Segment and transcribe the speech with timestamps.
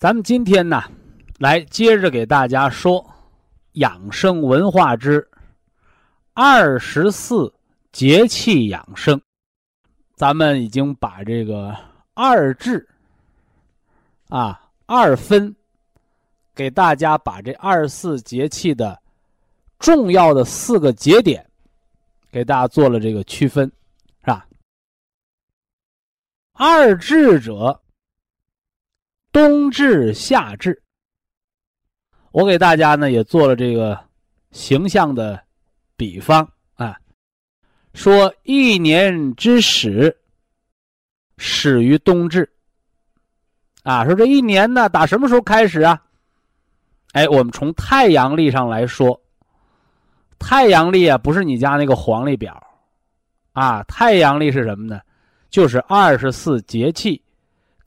[0.00, 0.82] 咱们今天呢，
[1.38, 3.06] 来接着给大家说
[3.72, 5.28] 养生文化之
[6.32, 7.52] 二十四
[7.92, 9.20] 节气养生。
[10.14, 11.76] 咱们已经把这个
[12.14, 12.88] 二至
[14.30, 15.54] 啊二分，
[16.54, 18.98] 给大家把这二十四节气的
[19.78, 21.46] 重要的四个节点，
[22.32, 23.70] 给大家做了这个区分，
[24.20, 24.46] 是吧？
[26.54, 27.78] 二至者。
[29.32, 30.82] 冬至、夏至，
[32.32, 33.98] 我给大家呢也做了这个
[34.50, 35.40] 形象的
[35.96, 36.96] 比方啊，
[37.94, 40.16] 说一年之始
[41.38, 42.50] 始于冬至，
[43.84, 46.02] 啊，说这一年呢打什么时候开始啊？
[47.12, 49.20] 哎，我们从太阳历上来说，
[50.40, 52.60] 太阳历啊不是你家那个黄历表，
[53.52, 55.00] 啊，太阳历是什么呢？
[55.50, 57.22] 就是二十四节气。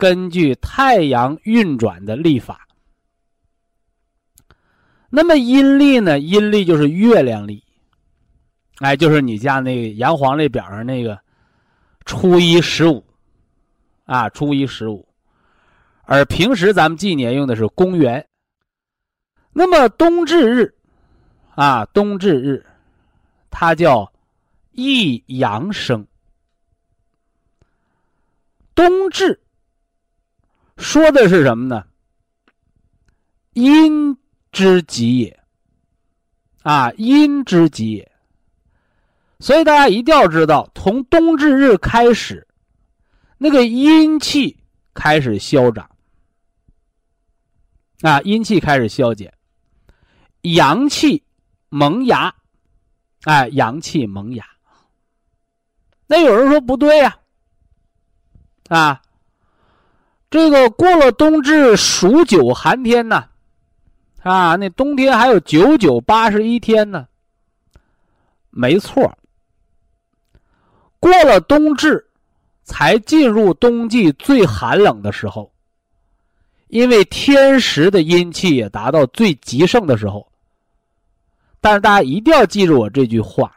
[0.04, 2.68] 根据太阳运转的历法，
[5.10, 6.20] 那么阴历呢？
[6.20, 7.64] 阴历就是月亮历，
[8.80, 11.18] 哎，就是你家那个阳黄历表上那个
[12.04, 13.02] 初一十五，
[14.04, 15.08] 啊，初一十五。
[16.02, 18.28] 而平时咱们纪年用的是公元。
[19.54, 20.76] 那么冬至日，
[21.56, 22.66] 啊，冬至日，
[23.50, 24.12] 它叫
[24.74, 26.06] 一阳生。
[28.76, 29.40] 冬至。
[30.78, 31.86] 说的是什么呢？
[33.54, 34.18] 阴
[34.52, 35.44] 之极也，
[36.64, 38.12] 啊，阴之极也。
[39.40, 42.48] 所以大家一定要知道，从冬至日开始，
[43.38, 44.58] 那个阴气
[44.94, 45.90] 开始消长，
[48.02, 49.34] 啊，阴气开始消减，
[50.42, 51.22] 阳气
[51.70, 52.34] 萌芽，
[53.24, 54.46] 哎，阳气萌芽。
[56.08, 57.20] 那有人说不对呀，
[58.70, 59.02] 啊，
[60.34, 63.26] 这个过了冬至数九寒天呢，
[64.24, 67.08] 啊，那冬天还有九九八十一天呢。
[68.50, 69.16] 没错，
[71.00, 72.04] 过了冬至，
[72.64, 75.54] 才进入冬季最寒冷的时候，
[76.70, 80.28] 因为天时的阴气也达到最极盛的时候。
[81.62, 83.56] 但是大家一定要记住我这句话。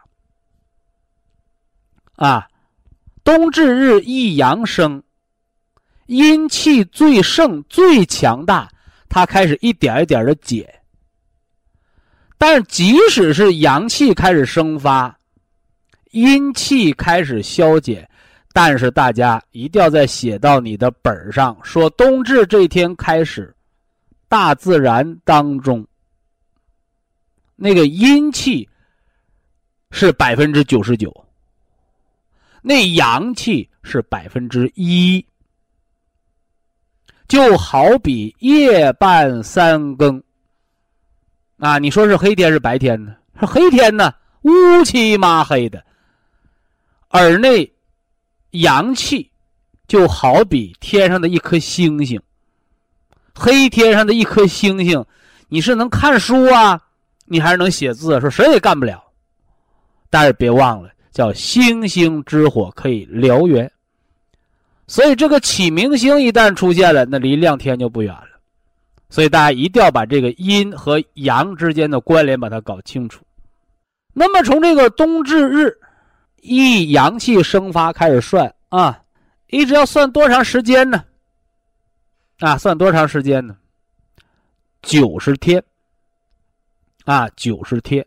[2.17, 2.47] 啊，
[3.23, 5.01] 冬至日一阳生，
[6.07, 8.69] 阴气最盛、最强大，
[9.07, 10.67] 它开始一点一点的减。
[12.37, 15.17] 但即使是阳气开始生发，
[16.11, 18.07] 阴气开始消减，
[18.53, 23.53] 但是大家一定要再写到你的本上，说冬至这天开始，
[24.27, 25.85] 大自然当中
[27.55, 28.69] 那个阴气
[29.91, 31.11] 是百分之九十九。
[32.61, 35.25] 那阳气是百分之一，
[37.27, 40.21] 就好比夜半三更。
[41.57, 43.15] 啊，你说是黑天是白天呢？
[43.39, 44.13] 是黑天呢，
[44.43, 44.51] 乌
[44.83, 45.83] 漆嘛黑的。
[47.11, 47.71] 耳内
[48.51, 49.29] 阳气，
[49.87, 52.21] 就好比天上的一颗星星。
[53.33, 55.03] 黑天上的一颗星星，
[55.49, 56.81] 你是能看书啊，
[57.25, 58.19] 你还是能写字？
[58.19, 59.03] 说谁也干不了。
[60.09, 60.89] 但是别忘了。
[61.09, 63.71] 叫星星之火可以燎原，
[64.87, 68.39] 所以这个启明星一旦出现了，那离亮天就不远了。
[69.09, 73.23] 所以大家一定要把这个阴和阳之间的关联把它搞清楚。
[74.13, 75.77] 那么从这个冬至日
[76.41, 79.01] 一阳气生发开始算啊，
[79.47, 81.03] 一直要算多长时间呢？
[82.39, 83.55] 啊，算多长时间呢？
[84.81, 85.63] 九十天
[87.05, 88.05] 啊，九十天。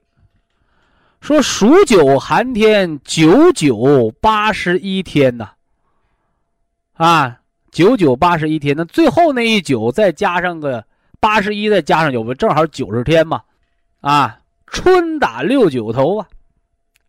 [1.20, 5.50] 说数九寒天，九九八十一天呐，
[7.00, 10.84] 啊九九八十一天，那最后那一九再加上个
[11.18, 13.42] 八十一，再加上九，不正好九十天嘛？
[14.02, 16.28] 啊，春打六九头啊，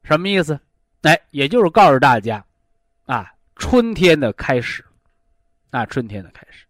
[0.03, 0.57] 什么意思？
[1.01, 2.41] 哎，也就是告诉大家，
[3.05, 4.81] 啊，春天的开始，
[5.71, 6.65] 啊，春天的开始，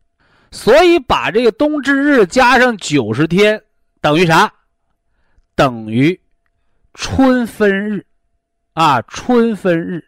[0.49, 3.61] 所以把这个冬至日加上九十天，
[4.01, 4.51] 等于啥？
[5.53, 6.19] 等于。
[6.95, 8.03] 春分日，
[8.73, 10.03] 啊，春分日，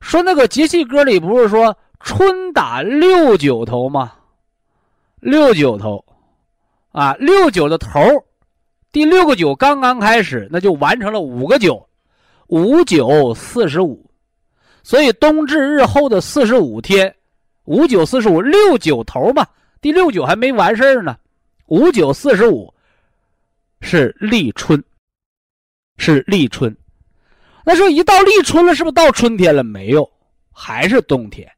[0.00, 4.12] 说那个节气歌里不是说春打六九头吗？
[5.20, 6.04] 六九头，
[6.90, 8.00] 啊，六九的头，
[8.90, 11.88] 第六个九刚刚开始，那就完成了五个九，
[12.48, 14.04] 五九四十五，
[14.82, 17.14] 所以冬至日后的四十五天，
[17.64, 19.46] 五九四十五，六九头嘛，
[19.80, 21.16] 第六九还没完事呢，
[21.66, 22.72] 五九四十五
[23.80, 24.82] 是立春。
[25.98, 26.74] 是立春，
[27.64, 29.62] 那说一到立春了，是不是到春天了？
[29.62, 30.10] 没有，
[30.50, 31.48] 还是冬天，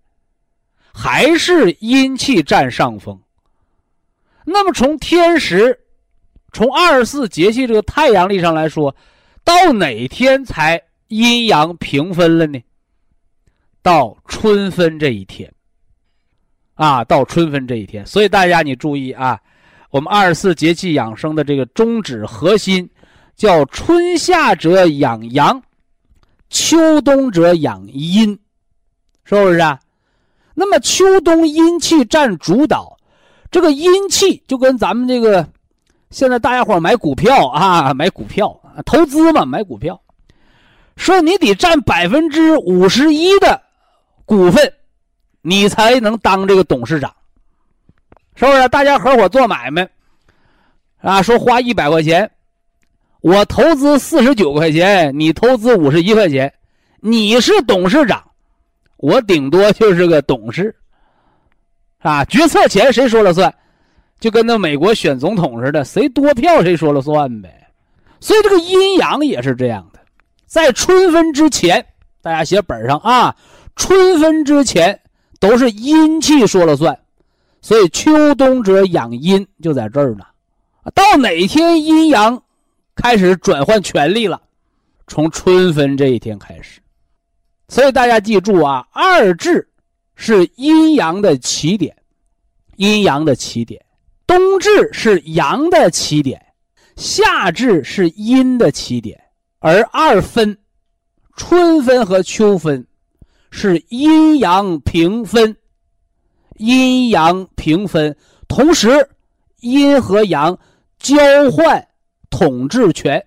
[0.94, 3.20] 还是阴气占上风。
[4.44, 5.79] 那么从天时，
[6.53, 8.94] 从二十四节气这个太阳历上来说，
[9.43, 12.63] 到哪天才阴阳平分了呢？
[13.82, 15.53] 到春分这一天。
[16.74, 18.06] 啊，到春分这一天。
[18.06, 19.39] 所以大家你注意啊，
[19.91, 22.89] 我们二十四节气养生的这个宗旨核心。
[23.36, 25.60] 叫春夏者养阳，
[26.51, 28.31] 秋冬者养阴，
[29.24, 29.81] 是不是啊？
[30.55, 32.96] 那么秋冬阴气占主导，
[33.51, 35.46] 这个阴气就跟咱们这个
[36.11, 40.01] 现在大家伙买股票啊，买股票投资嘛，买股票，
[40.96, 43.61] 说你得占百分之五十一的
[44.25, 44.73] 股份，
[45.43, 47.13] 你才能当这个董事长，
[48.37, 48.69] 是不是？
[48.69, 49.89] 大家合伙做买卖
[51.01, 52.31] 啊，说花一百块钱。
[53.20, 56.53] 我投资四十九块钱，你投资五十一块钱，
[57.01, 58.23] 你是董事长，
[59.05, 60.75] 我顶多就是个董事，
[61.99, 63.55] 啊，决策权谁说了算？
[64.19, 67.69] 就跟那美国选总统似的，谁多票谁说了算呗。
[68.19, 70.01] 所以这个阴阳也是这样的，
[70.46, 71.84] 在春分之前，
[72.23, 73.37] 大家写本上啊，
[73.77, 74.99] 春分之前
[75.39, 76.99] 都是阴气说了算，
[77.61, 80.25] 所以秋冬者养阴就在这儿呢。
[80.94, 82.43] 到哪天阴阳？
[82.94, 84.41] 开始转换权力了，
[85.08, 86.81] 从春分这一天开始，
[87.69, 89.69] 所以大家记住啊，二至
[90.15, 91.97] 是阴阳的起点，
[92.77, 93.85] 阴阳的起点，
[94.27, 96.41] 冬至是阳的起点，
[96.97, 99.21] 夏至是阴的起点，
[99.59, 100.56] 而二分，
[101.37, 102.87] 春分和秋分，
[103.51, 105.56] 是阴阳平分，
[106.59, 108.17] 阴阳平分，
[108.47, 109.09] 同时
[109.61, 110.56] 阴和阳
[110.99, 111.17] 交
[111.51, 111.89] 换
[112.31, 113.27] 统治权，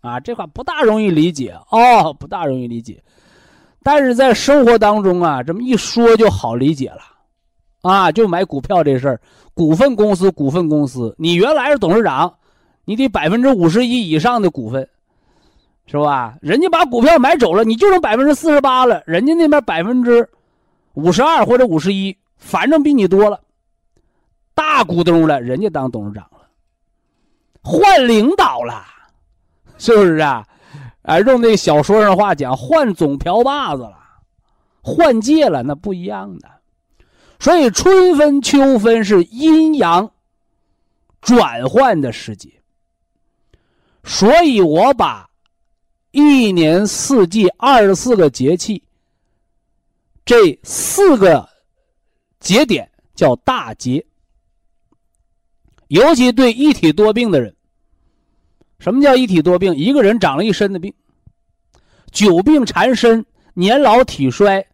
[0.00, 3.02] 啊，这话不大容易理解哦，不大容易理解。
[3.82, 7.00] 但是在生活当中啊，这么一说就好理解了，
[7.82, 9.20] 啊，就买股票这事儿，
[9.54, 12.34] 股份公司，股份公司，你原来是董事长，
[12.84, 14.88] 你得百分之五十一以上的股份，
[15.86, 16.36] 是吧？
[16.42, 20.28] 人家把股票买走了，你就剩百分之四十八了，人家那边百分之
[20.94, 23.40] 五十二或者五十一，反正比你多了，
[24.54, 26.40] 大股东了，人家当董事长了，
[27.62, 28.84] 换领导了，
[29.78, 30.44] 是不是啊？
[31.08, 33.96] 哎，用那小说上话讲，换总瓢把子了，
[34.82, 36.50] 换届了，那不一样的。
[37.40, 40.12] 所以春分、秋分是阴阳
[41.22, 42.52] 转换的时节。
[44.04, 45.26] 所以我把
[46.10, 48.82] 一年四季二十四个节气
[50.26, 51.48] 这四个
[52.38, 54.04] 节点叫大节，
[55.86, 57.56] 尤其对一体多病的人。
[58.78, 59.74] 什么叫一体多病？
[59.74, 60.94] 一个人长了一身的病，
[62.12, 64.64] 久病缠身，年老体衰，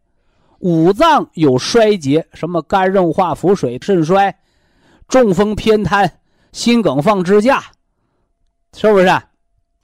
[0.58, 4.37] 五脏有衰竭，什么肝硬化、腹水、肾衰、
[5.08, 6.18] 中风、偏瘫、
[6.52, 7.62] 心梗、放支架，
[8.76, 9.08] 是不是？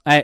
[0.03, 0.23] 哎，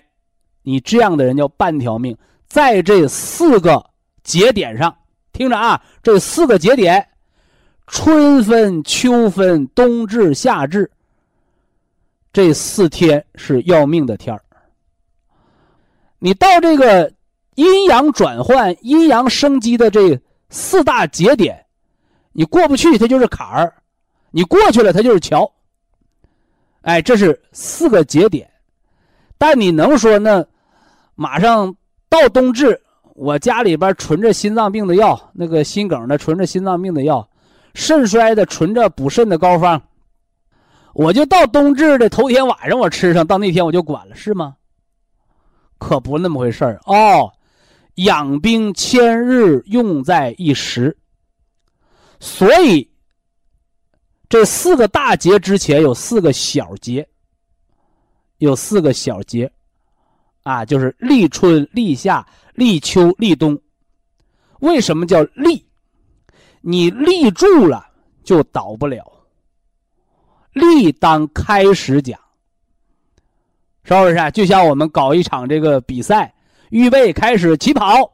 [0.61, 2.15] 你这样的人叫半条命，
[2.47, 3.83] 在这四个
[4.23, 4.95] 节点上，
[5.33, 7.07] 听着啊，这四个节点：
[7.87, 10.91] 春分、秋分、冬至、夏至。
[12.37, 14.39] 这四天是要命的天儿。
[16.19, 17.11] 你到这个
[17.55, 21.65] 阴阳转换、阴阳生机的这四大节点，
[22.33, 23.73] 你过不去，它就是坎儿；
[24.29, 25.51] 你过去了，它就是桥。
[26.81, 28.47] 哎，这是四个节点。
[29.39, 30.45] 但你能说那
[31.15, 31.75] 马上
[32.07, 32.79] 到冬至，
[33.15, 37.27] 我家里边存着心脏病的药，那个心梗的存着心脏病的药，
[37.73, 39.81] 肾衰的存着补肾的膏方。
[40.97, 44.55] 我就到冬至的头天晚上，我吃上，到那天我就管了，是吗？
[45.77, 47.31] 可不那么回事儿哦。
[47.95, 50.97] 养兵千日，用在一时。
[52.19, 52.89] 所以，
[54.27, 57.07] 这四个大节之前有四个小节，
[58.39, 59.51] 有四个小节，
[60.41, 62.25] 啊，就是立春、立夏、
[62.55, 63.59] 立秋、立冬。
[64.61, 65.63] 为什么叫立？
[66.61, 67.87] 你立住了，
[68.23, 69.05] 就倒不了。
[70.57, 72.19] 立当开始讲，
[73.83, 74.31] 是不是？
[74.31, 76.33] 就像我们搞一场这个比赛，
[76.69, 78.11] 预备开始起跑，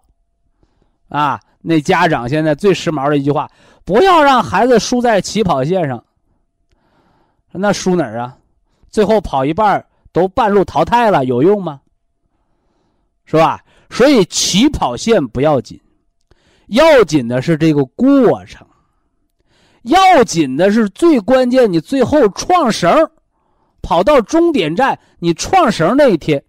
[1.10, 3.50] 啊，那家长现在最时髦的一句话：
[3.84, 6.04] 不要让孩子输在起跑线上。
[7.52, 8.38] 那输哪儿啊？
[8.90, 11.80] 最后跑一半都半路淘汰了，有用吗？
[13.26, 13.64] 是吧？
[13.90, 15.80] 所以起跑线不要紧，
[16.68, 18.68] 要紧的是这个过程。
[19.84, 23.12] 要紧的是最关键，你最后创绳，
[23.82, 26.44] 跑到终点站，你创绳那一天，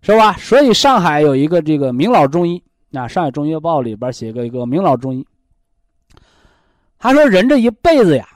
[0.00, 0.32] 是吧？
[0.34, 5.24] 所以上海有一个这个名老中医，啊，上海中医报里边写个一个名老中医，
[6.98, 8.28] 他说人这一辈子呀，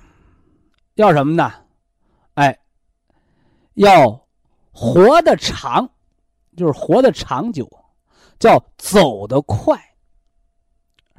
[0.95, 1.53] 要什么呢？
[2.35, 2.57] 哎，
[3.75, 4.25] 要
[4.71, 5.91] 活得长，
[6.57, 7.69] 就是活得长久，
[8.39, 9.77] 叫走得快。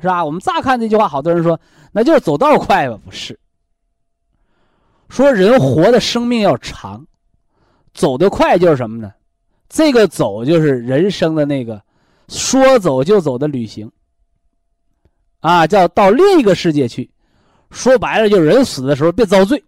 [0.01, 0.23] 是吧？
[0.23, 1.59] 我们乍看这句话，好多人说
[1.91, 2.99] 那就是走道快吧？
[3.03, 3.39] 不是。
[5.09, 7.05] 说人活的生命要长，
[7.93, 9.11] 走得快就是什么呢？
[9.67, 11.81] 这个走就是人生的那个
[12.27, 13.91] 说走就走的旅行。
[15.39, 17.09] 啊，叫到另一个世界去。
[17.71, 19.63] 说白了，就是人死的时候别遭罪。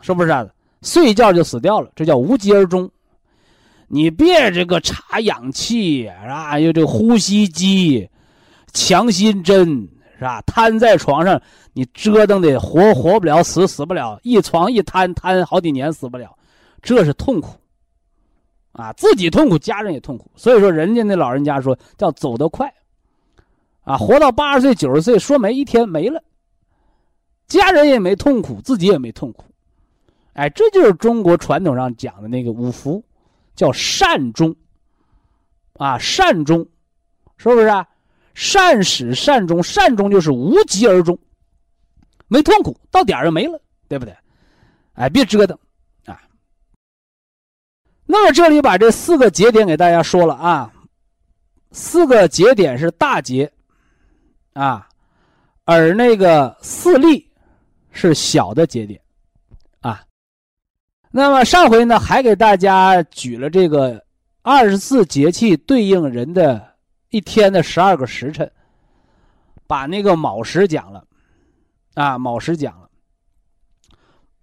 [0.00, 0.46] 是不是啊？
[0.82, 2.90] 睡一觉就死掉了，这叫无疾而终。
[3.88, 8.08] 你别这个插氧气啊，又这呼吸机。
[8.72, 9.86] 强心针
[10.22, 10.40] 是吧？
[10.42, 16.38] 瘫在床上，你折腾的活活不了，死死不了，一床一瘫瘫好几年死不了，
[16.80, 17.56] 这是痛苦，
[18.70, 20.30] 啊，自己痛苦，家人也痛苦。
[20.36, 22.72] 所以说，人家那老人家说叫走得快，
[23.82, 26.22] 啊，活到八十岁九十岁，说没一天没了，
[27.48, 29.46] 家人也没痛苦，自己也没痛苦，
[30.34, 33.02] 哎，这就是中国传统上讲的那个五福，
[33.56, 34.54] 叫善终，
[35.78, 36.64] 啊，善终，
[37.36, 37.88] 是不是啊？
[38.34, 41.18] 善始善终，善终就是无疾而终，
[42.28, 44.14] 没痛苦，到点儿就没了，对不对？
[44.94, 45.58] 哎，别折腾
[46.06, 46.20] 啊！
[48.04, 50.72] 那么这里把这四个节点给大家说了啊，
[51.70, 53.50] 四个节点是大节
[54.52, 54.86] 啊，
[55.64, 57.26] 而那个四立
[57.90, 59.00] 是小的节点，
[59.80, 60.02] 啊。
[61.10, 64.02] 那么上回呢，还给大家举了这个
[64.40, 66.71] 二十四节气对应人的
[67.12, 68.50] 一天的十二个时辰，
[69.66, 71.06] 把那个卯时讲了，
[71.94, 72.88] 啊，卯时讲了，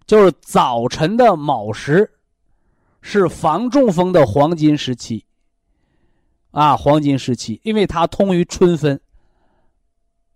[0.06, 2.10] 就是早晨的卯时，
[3.02, 5.26] 是防中风的黄金时期。
[6.52, 9.00] 啊，黄金时期，因为它通于春分。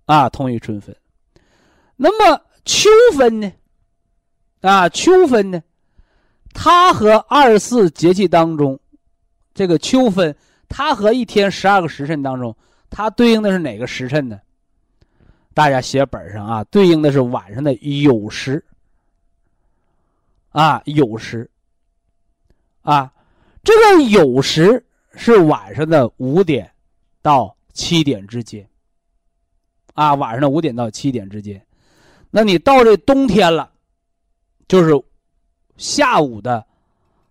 [0.07, 0.95] 啊，通于春分。
[1.97, 3.53] 那么秋分呢？
[4.61, 5.63] 啊，秋分呢？
[6.53, 8.79] 它和二十四节气当中，
[9.55, 10.37] 这个秋分，
[10.77, 12.57] 它和一天十二个时辰当中，
[12.91, 14.41] 它对应的是哪个时辰呢？
[15.55, 18.65] 大家写本上啊，对应的是晚上的酉时。
[20.49, 21.49] 啊，酉时。
[22.83, 23.13] 啊，
[23.63, 26.69] 这个酉时是晚上的五点
[27.23, 28.69] 到七点之间。
[29.93, 31.65] 啊，晚上的五点到七点之间，
[32.33, 33.71] 那你到这冬天了，
[34.67, 34.93] 就是。
[35.77, 36.65] 下午的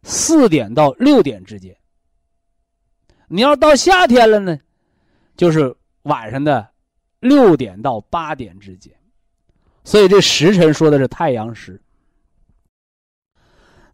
[0.04, 1.74] 四点到六点之间，
[3.34, 4.60] 你要到夏天了呢，
[5.36, 6.70] 就是晚上的
[7.20, 8.94] 六点到八点之间，
[9.84, 11.82] 所以这时辰说的是太阳时。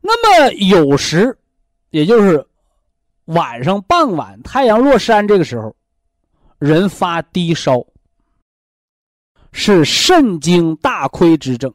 [0.02, 1.38] 那么酉时，
[1.92, 2.46] 也就是
[3.26, 5.74] 晚上傍晚太阳落山这个时候，
[6.58, 7.82] 人发低烧，
[9.54, 11.74] 是肾经大亏之症。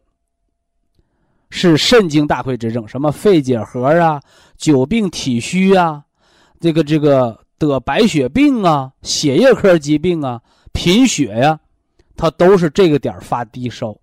[1.49, 4.21] 是肾经大亏之症，什么肺结核啊、
[4.59, 6.05] 久病体虚啊，
[6.61, 10.41] 这个这个得白血病啊、血液科疾病啊、
[10.73, 11.59] 贫血呀，
[12.17, 13.97] 它都是这个点发低烧。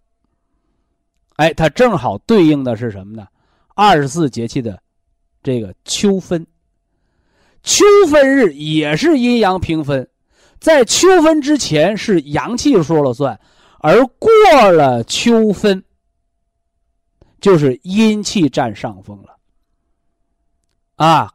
[1.36, 3.28] 哎，它正好对应的是什么呢？
[3.76, 4.82] 二十四节气的
[5.42, 6.46] 这个秋分。
[7.64, 10.10] 秋分日也是阴阳平分，
[10.60, 13.40] 在秋分之前是阳气说了算，
[13.80, 14.30] 而过
[14.72, 15.84] 了秋分。
[17.40, 19.36] 就是阴气占上风了，
[20.98, 21.34] 啊，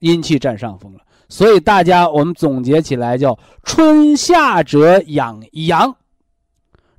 [0.00, 5.94] 阴气占上风了，所以大家我们总结起来叫春夏者养阳，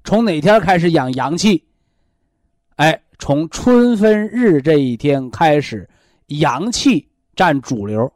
[0.04, 1.65] 从哪天开始养阳气？
[2.76, 5.89] 哎，从春分日这一天开始，
[6.28, 8.12] 阳气占主流，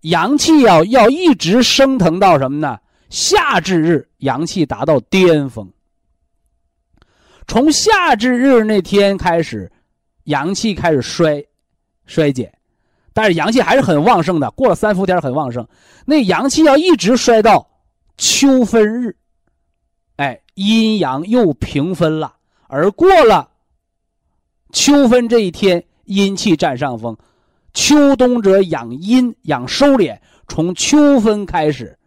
[0.00, 2.78] 阳气要要一直升腾到什么呢？
[3.08, 5.70] 夏至日，阳气达到巅峰。
[7.46, 9.70] 从夏至日那天开始，
[10.24, 11.44] 阳气开始衰
[12.04, 12.52] 衰减，
[13.14, 14.50] 但是阳气还是很旺盛的。
[14.50, 15.66] 过了三伏天很旺盛，
[16.04, 17.66] 那阳气要一直衰到
[18.18, 19.16] 秋分日，
[20.16, 22.34] 哎，阴阳又平分了。
[22.66, 23.48] 而过了
[24.72, 27.16] 秋分这一天，阴气占上风。
[27.72, 31.98] 秋冬者养阴养收敛，从秋分开始，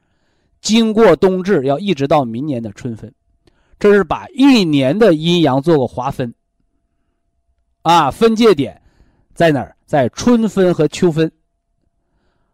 [0.61, 3.13] 经过冬至，要一直到明年的春分。
[3.79, 6.33] 这是把一年的阴阳做个划分，
[7.83, 8.81] 啊，分界点
[9.37, 9.77] 在哪儿？
[9.85, 11.31] 在春分和秋分，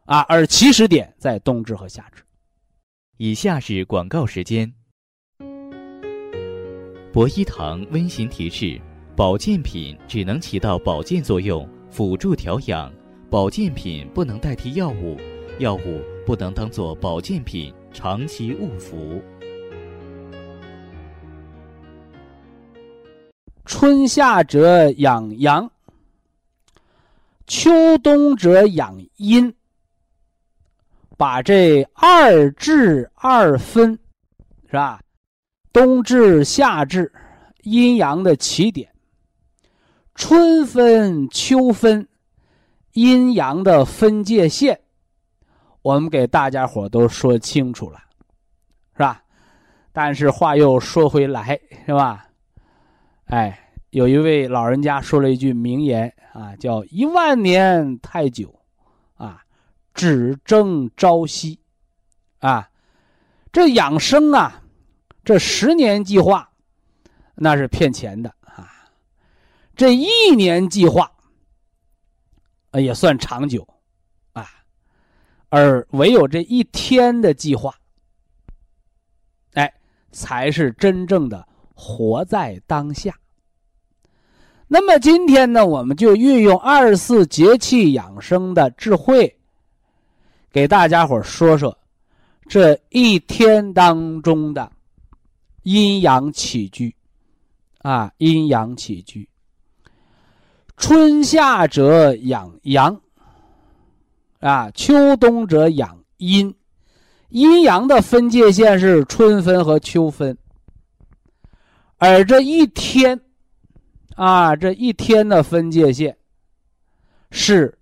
[0.04, 2.22] 啊，而起始点在冬至和夏至。
[3.15, 4.69] 以下是广告时间。
[7.13, 8.82] 博一堂温馨提示：
[9.15, 12.91] 保健品只能起到保健作用，辅助调养；
[13.30, 15.17] 保健品不能代替药物，
[15.60, 19.22] 药物不能当做保健品长期误服。
[23.63, 25.72] 春夏者养阳，
[27.46, 29.54] 秋冬者养阴。
[31.16, 33.98] 把这二至二分，
[34.66, 35.00] 是吧？
[35.72, 37.12] 冬至、夏至，
[37.62, 38.90] 阴阳的起点；
[40.16, 42.08] 春分、秋分，
[42.94, 44.82] 阴阳的分界线。
[45.84, 48.00] 我们给大家伙都说清楚了，
[48.94, 49.24] 是吧？
[49.92, 52.28] 但是话又说回来，是吧？
[53.26, 53.62] 哎，
[53.94, 58.60] 有一位老人家说了一句名言啊，叫“一万年太久，
[59.14, 59.46] 啊，
[59.94, 61.60] 只争朝夕”，
[62.42, 62.72] 啊，
[63.52, 64.64] 这养生啊，
[65.24, 66.50] 这十年计划，
[67.36, 68.68] 那是骗钱的啊，
[69.76, 71.12] 这一年计划，
[72.72, 73.68] 也算长久，
[74.32, 74.50] 啊，
[75.50, 77.76] 而唯有这一天的计划，
[79.54, 79.72] 哎，
[80.12, 81.48] 才是真正的。
[81.76, 83.14] 活在当下。
[84.74, 89.38] 那么今天呢，我们就运用二十四节气养生的智慧，
[90.52, 91.78] 给大家伙说说
[92.48, 94.72] 这一天当中的
[95.62, 96.96] 阴阳起居
[97.84, 99.30] 啊，阴阳起居。
[100.76, 103.00] 春夏者养阳
[104.40, 106.52] 啊，秋冬者养阴。
[107.30, 110.36] 阴阳的分界线是春分和秋分。
[112.00, 113.22] 而这一天，
[114.15, 116.15] 啊，这一天的分界线
[117.32, 117.78] 是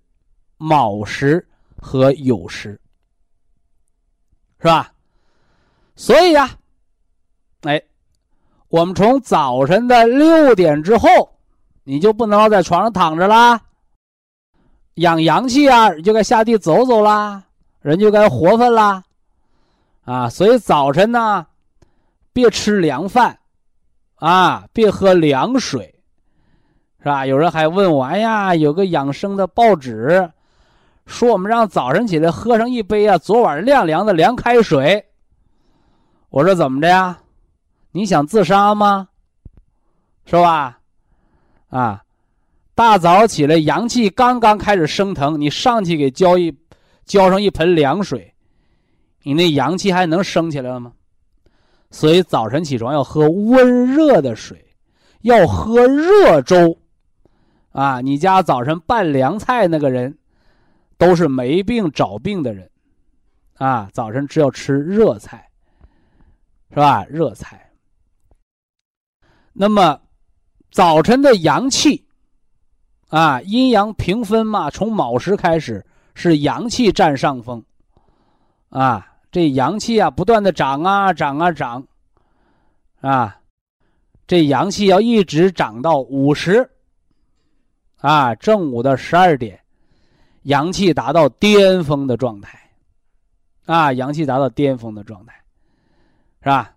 [0.56, 1.46] 卯时
[1.80, 2.80] 和酉时，
[4.58, 4.92] 是吧？
[5.94, 6.50] 所以呀，
[7.62, 7.82] 哎，
[8.68, 11.08] 我们从早晨的六点之后，
[11.84, 13.60] 你就不能老在床上躺着啦，
[14.94, 17.44] 养阳气啊，就该下地走走啦，
[17.80, 19.04] 人就该活泛啦，
[20.04, 21.46] 啊，所以早晨呢，
[22.32, 23.38] 别吃凉饭，
[24.14, 25.91] 啊，别喝凉水，
[27.02, 27.26] 是吧？
[27.26, 30.30] 有人还问我，哎呀，有个养生的报纸，
[31.04, 35.04] 说我们让早晨起来喝上一杯啊，昨晚晾凉的凉开水。
[36.30, 37.18] 我说怎么着呀？
[37.90, 39.08] 你想自杀吗？
[40.26, 40.78] 是吧？
[41.70, 42.02] 啊，
[42.76, 46.56] 大早起来，阳气刚刚开始升腾，你上去给浇一
[47.04, 48.32] 浇上一盆凉水，
[49.24, 50.92] 你那阳气还能升起来了吗？
[51.90, 54.64] 所以早晨起床要喝温热的水，
[55.22, 56.78] 要喝热粥。
[57.72, 60.16] 啊，你家早晨拌凉菜那个人，
[60.96, 62.70] 都是没病找病的人。
[63.54, 65.48] 啊，早晨只要吃热菜。
[66.70, 67.04] 是吧？
[67.04, 67.70] 热菜。
[69.52, 70.00] 那么，
[70.70, 72.06] 早晨的阳气，
[73.10, 77.62] 啊，阴阳平分嘛，从卯时开始是阳气占上风，
[78.70, 81.86] 啊，这阳气啊不断的长啊长啊长，
[83.02, 83.38] 啊，
[84.26, 86.70] 这阳气要一直长到午时，
[88.02, 89.58] 啊，正午的十二点，
[90.42, 92.60] 阳气达到巅峰的状态，
[93.64, 95.34] 啊，阳气达到巅峰的状态。
[96.42, 96.74] 是吧？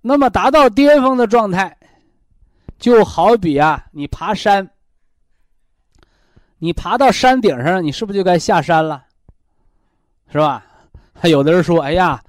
[0.00, 1.78] 那么达到巅峰的状态，
[2.76, 4.68] 就好比啊，你爬山，
[6.58, 9.04] 你爬到山顶上，你是不是就该下山了？
[10.32, 10.66] 是吧？
[11.14, 12.20] 还 有的人说：“哎呀，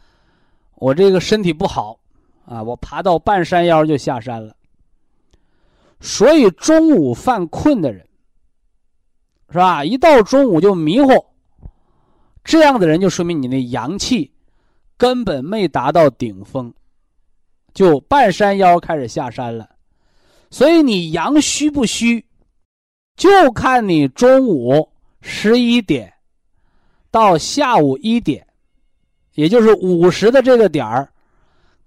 [0.76, 1.98] 我这个身体不好
[2.46, 4.56] 啊，我爬到半山腰就下山了。”
[6.04, 8.06] 所以中午犯困的人，
[9.50, 9.84] 是吧？
[9.84, 11.10] 一到中午就迷糊，
[12.44, 14.30] 这样的人就说明你那阳气。
[14.96, 16.72] 根本没达到顶峰，
[17.74, 19.68] 就半山腰开始下山了，
[20.50, 22.24] 所以你阳虚不虚，
[23.18, 24.88] 就看你中午
[25.20, 26.14] 十一点
[27.10, 28.46] 到下午一点，
[29.34, 31.12] 也就是午时的这个点儿，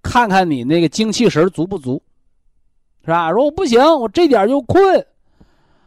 [0.02, 2.02] 看看你那个精气神足不足，
[3.07, 3.31] 是吧？
[3.31, 5.07] 如果不行，我这点就困，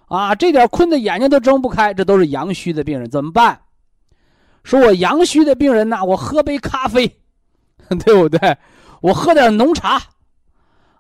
[0.08, 3.60] 啊，这点困的眼睛都睁不开，这都是阳虚的病人，怎么办？
[4.64, 7.20] 说我阳虚的病人呐，我喝杯咖啡，
[8.06, 8.58] 对不对？
[9.02, 10.02] 我喝点浓茶，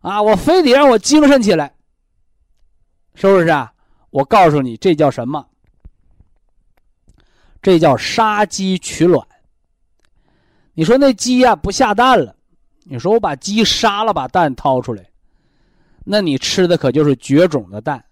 [0.02, 1.74] 啊，我非得让我精神起来，
[3.16, 3.72] 是不是啊？
[4.10, 5.46] 我告诉你，这叫什么？
[7.62, 9.26] 这叫杀鸡取卵。
[10.74, 12.36] 你说那鸡呀不下蛋了，
[12.86, 15.04] 你说我把鸡杀了，把蛋掏出来，
[16.04, 18.04] 那你吃的可就是绝种的蛋，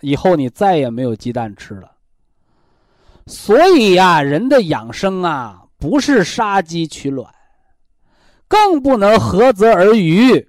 [0.00, 1.92] 以后你再也没有鸡蛋吃了。
[3.26, 7.30] 所以呀，人的养生啊，不是杀鸡取卵，
[8.48, 10.48] 更不能涸泽而渔。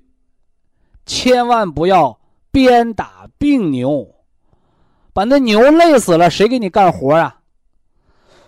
[1.06, 2.20] 千万不要
[2.52, 4.16] 鞭打病牛，
[5.12, 7.42] 把那牛累死了，谁给你干活啊？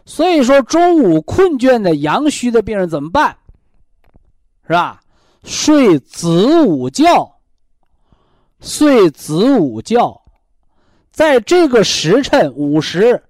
[0.05, 3.35] 所以说，中午困倦的阳虚的病人怎么办？
[4.67, 5.01] 是吧？
[5.43, 7.39] 睡子午觉，
[8.61, 10.21] 睡子午觉，
[11.11, 13.23] 在这个时辰午时。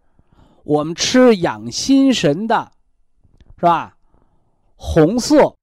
[0.64, 2.72] 我们吃养心神的，
[3.58, 3.98] 是吧？
[4.76, 5.56] 红色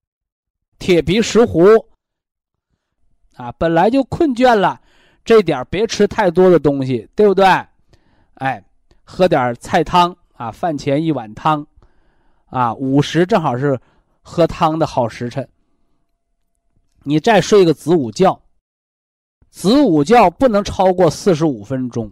[0.77, 1.87] 铁皮石斛
[3.37, 4.81] 啊，本来就困倦了，
[5.25, 7.47] 这点别吃太多的东西，对不对？
[8.35, 8.63] 哎，
[9.05, 11.65] 喝点菜汤啊，饭前一碗汤，
[12.47, 13.81] 啊，午时正好是
[14.21, 15.49] 喝汤的好时辰。
[17.05, 18.43] 你再睡个子午觉，
[19.51, 22.11] 子午觉不能超过四十五分钟。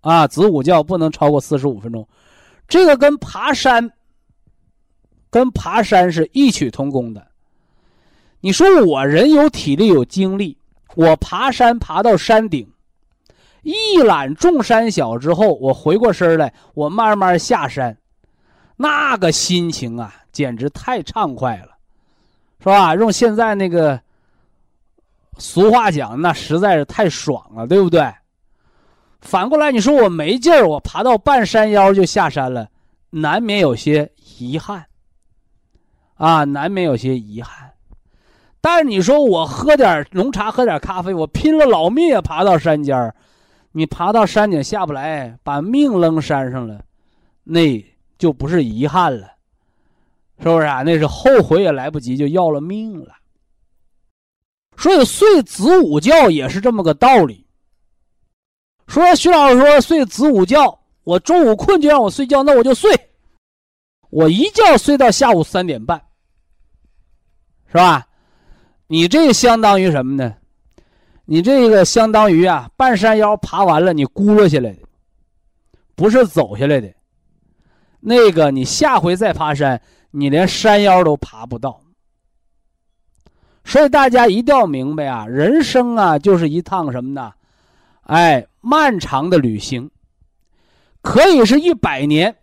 [0.00, 2.08] 啊，子午觉不能超过四十五分钟，
[2.66, 3.92] 这个跟爬山，
[5.28, 7.26] 跟爬山是异曲同工的。
[8.40, 10.56] 你说我人有体力有精力，
[10.94, 12.66] 我爬山爬到山顶，
[13.62, 17.98] 一览众山小之后，我回过身来，我慢慢下山，
[18.76, 21.76] 那个心情啊，简直太畅快了，
[22.60, 22.94] 是吧？
[22.94, 24.00] 用现在那个
[25.40, 28.08] 俗话讲，那实在是太爽了，对不对？
[29.22, 32.68] 反过来，你说我没劲儿，我爬到半山腰就下山了，
[33.10, 34.84] 难免有些遗憾。
[36.14, 37.70] 啊，难免有些遗憾。
[38.60, 43.14] 但是你说我喝点浓茶，喝点咖啡，我拼了老命也爬到山尖儿，
[43.72, 46.82] 你爬到山顶下不来，把命扔山上了，
[47.44, 47.82] 那
[48.18, 49.28] 就不是遗憾了，
[50.38, 50.82] 是不是啊？
[50.82, 53.14] 那是后悔也来不及，就要了命了。
[54.80, 57.46] 所以睡子午觉也是这么个道理。
[58.86, 62.90] 说徐老师说睡子午觉，我中午困就让我睡觉，那我就睡，
[64.08, 66.02] 我一觉睡到下午三点半，
[67.68, 68.08] 是吧？
[68.86, 70.34] 你这相当于什么呢？
[71.26, 74.78] 你这个相当于啊，半山腰爬完了，你咕噜下来的，
[75.94, 76.90] 不是走下来的。
[78.00, 81.82] 那个你下回再爬山，你连山腰都爬不到。
[83.70, 87.32] 所以大家一定要明白啊，人生啊就是一趟什么呢？
[88.02, 89.88] 哎，漫长的旅行，
[91.02, 92.34] 可以是一百年，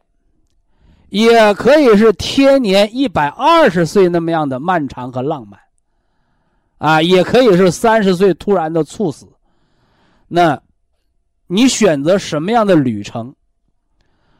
[1.09, 5.59] 也可以是天年一百二十岁那么样的漫长和浪漫。
[6.77, 9.27] 啊，也可以是三十岁突然的猝死，
[10.29, 10.57] 那，
[11.47, 13.35] 你选择什么样的旅程，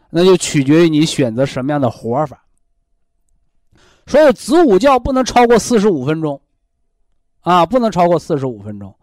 [0.09, 2.41] 那就取决于你选择什么样的活法。
[4.05, 6.39] 所以子午觉不能超过四十五分钟，
[7.47, 8.93] 啊，不能超过四十五分钟，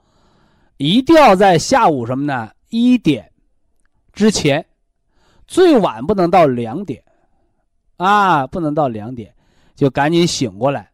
[0.76, 2.50] 一定要在下午什么呢？
[2.68, 3.32] 一点
[4.12, 4.62] 之前，
[5.46, 7.02] 最晚不能到两点，
[7.96, 9.32] 啊，不能到两点，
[9.74, 10.90] 就赶紧醒过来。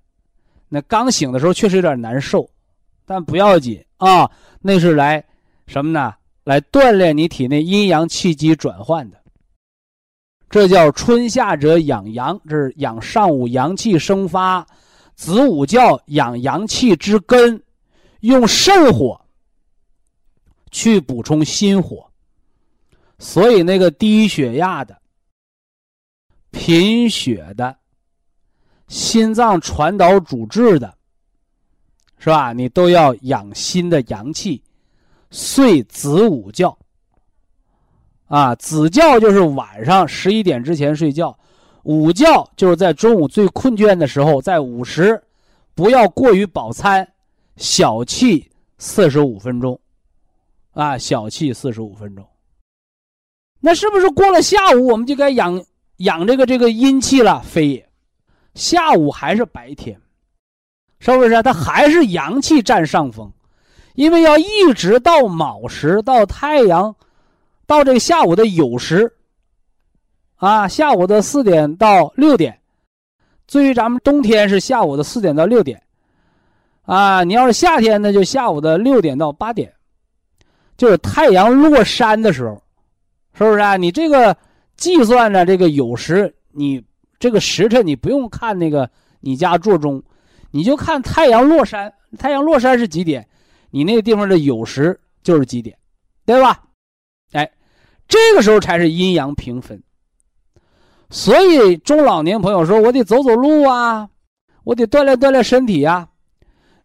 [0.69, 2.49] 那刚醒的时候确实有点难受，
[3.05, 5.25] 但不要紧啊，那是来
[5.67, 6.15] 什么呢？
[6.45, 9.19] 来锻炼你体内阴阳气机转换的。
[10.49, 14.65] 这叫春夏者养阳，这是养上午阳气生发；
[15.21, 17.63] 子午觉养阳气之根，
[18.21, 19.21] 用肾火
[20.71, 22.11] 去补充心火。
[23.19, 24.99] 所以那个低血压的、
[26.51, 27.77] 贫血的。
[28.89, 30.97] 心脏传导主治的，
[32.17, 32.55] 是吧？
[32.55, 34.63] 你都要养心的阳气，
[35.31, 36.79] 睡子午觉。
[38.27, 41.39] 啊，子觉就是晚上十一点之前睡觉，
[41.85, 45.23] 午觉就是在中午最困倦的时候，在午时，
[45.75, 47.07] 不要过于饱餐，
[47.57, 48.45] 小憩
[48.79, 49.79] 四十五分钟，
[50.73, 52.27] 啊，小憩四十五分钟。
[53.61, 55.63] 那是不是过了下午我们就该养
[55.99, 57.41] 养这个这个阴气了？
[57.43, 57.89] 非也。
[58.55, 60.01] 下午还是白天，
[60.99, 61.43] 是不是？
[61.43, 63.31] 它还是阳气占上风，
[63.95, 66.95] 因为要一直到卯时，到太阳，
[67.67, 69.15] 到这个下午的酉时，
[70.41, 72.59] 啊，下午的四点到六点。
[73.47, 75.81] 至于咱们冬天是下午的四点到六点，
[76.83, 79.73] 啊，你要是夏天呢，就下午的六点到八点，
[80.77, 82.61] 就是太阳落山的时候，
[83.35, 83.77] 是不是啊？
[83.77, 84.37] 你这个
[84.77, 86.85] 计算着这个酉时，你。
[87.19, 90.03] 这个时辰你不用看那个你家座钟，
[90.51, 91.93] 你就看太阳落山。
[92.19, 93.29] 太阳落山是几点？
[93.69, 95.77] 你那个地方的酉时就是几点，
[96.25, 96.63] 对吧？
[97.33, 97.53] 哎，
[98.09, 99.79] 这个时候才是阴阳平分。
[101.11, 104.09] 所以中老年朋友说：“我得走走路啊，
[104.65, 106.09] 我得锻炼锻炼身体呀。”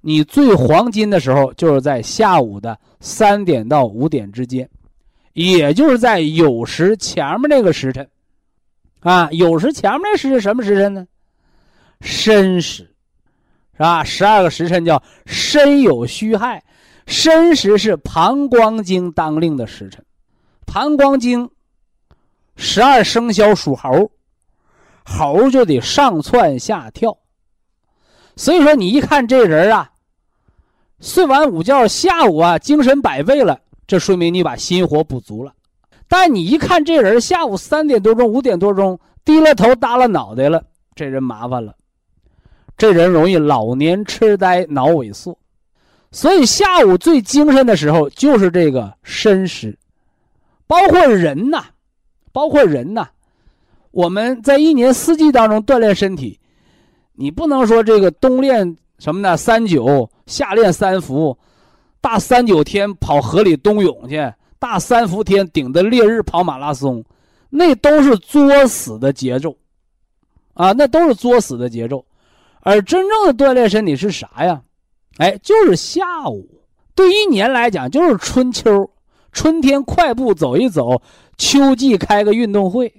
[0.02, 4.70] 你最黄金的时候就是在下午的三点到五点之间，
[5.34, 8.08] 也就是在酉时前面那个时辰。
[9.00, 11.08] 啊，酉时前面那时辰什么时辰呢？
[12.02, 12.84] 申时，
[13.74, 14.04] 是吧？
[14.04, 16.64] 十二个时辰叫申酉戌亥，
[17.08, 20.04] 申时是膀胱经当令的时辰。
[20.68, 21.50] 膀胱经，
[22.58, 24.12] 十二生肖属猴，
[25.06, 27.18] 猴就得上窜下跳。
[28.36, 29.92] 所以说，你一看这人啊，
[31.00, 35.54] 睡完午觉，下午啊精神百倍了，这说明你把心火补足了。
[36.08, 40.64] 但你一看这人，下午三点多钟、五点多钟低了头、耷了脑袋了，
[40.96, 41.76] 这人麻烦了。
[42.78, 45.38] 这人容易老年痴呆、脑萎缩。
[46.12, 49.78] 所以下午最精神的时候就是这个申时，
[50.68, 51.64] 包括人呐，
[52.34, 53.08] 包括人呐。
[53.96, 56.38] 我们在一年四季当中锻炼身体，
[57.14, 59.38] 你不能说这个冬练什么呢？
[59.38, 61.38] 三九，夏练三伏，
[62.02, 64.18] 大三九天跑河里冬泳去。
[64.60, 67.02] 大三伏天顶着烈日跑马拉松，
[67.50, 69.56] 那都是作死的节奏，
[70.56, 72.04] 啊，那都是作死的节奏。
[72.60, 74.62] 而真正的锻炼身体是啥呀？
[75.20, 76.46] 哎，就是下午。
[76.94, 78.90] 对一年来讲，就是春秋，
[79.32, 81.02] 春天快步走一走，
[81.38, 82.94] 秋季开个运动会，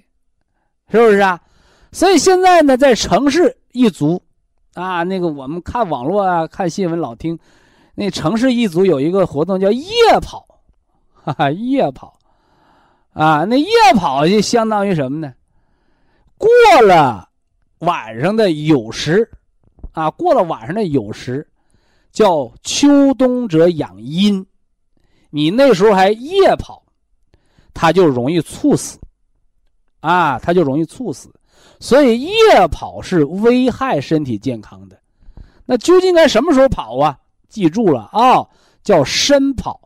[0.91, 1.41] 是不是啊？
[1.93, 4.23] 所以现在呢，在城市一族，
[4.75, 7.39] 啊，那个我们看网络啊，看新闻老听，
[7.95, 10.47] 那城市一族有一个活动叫夜跑。
[11.25, 12.17] 哈哈，夜跑，
[13.13, 15.35] 啊，那夜跑就相当于什么呢？
[16.39, 16.49] 过
[16.87, 17.29] 了
[17.81, 19.29] 晚上的酉时，
[19.91, 21.45] 啊，过了晚上的酉时，
[22.13, 24.47] 叫秋冬者养阴。
[25.31, 26.81] 你那时候还夜跑，
[27.75, 28.97] 他就容易猝死，
[30.07, 31.29] 啊，他就容易猝死。
[31.81, 32.33] 所以夜
[32.71, 34.99] 跑是危害身体健康的。
[35.65, 37.19] 那究竟该什么时候跑啊？
[37.49, 38.47] 记住了啊，
[38.83, 39.81] 叫申跑，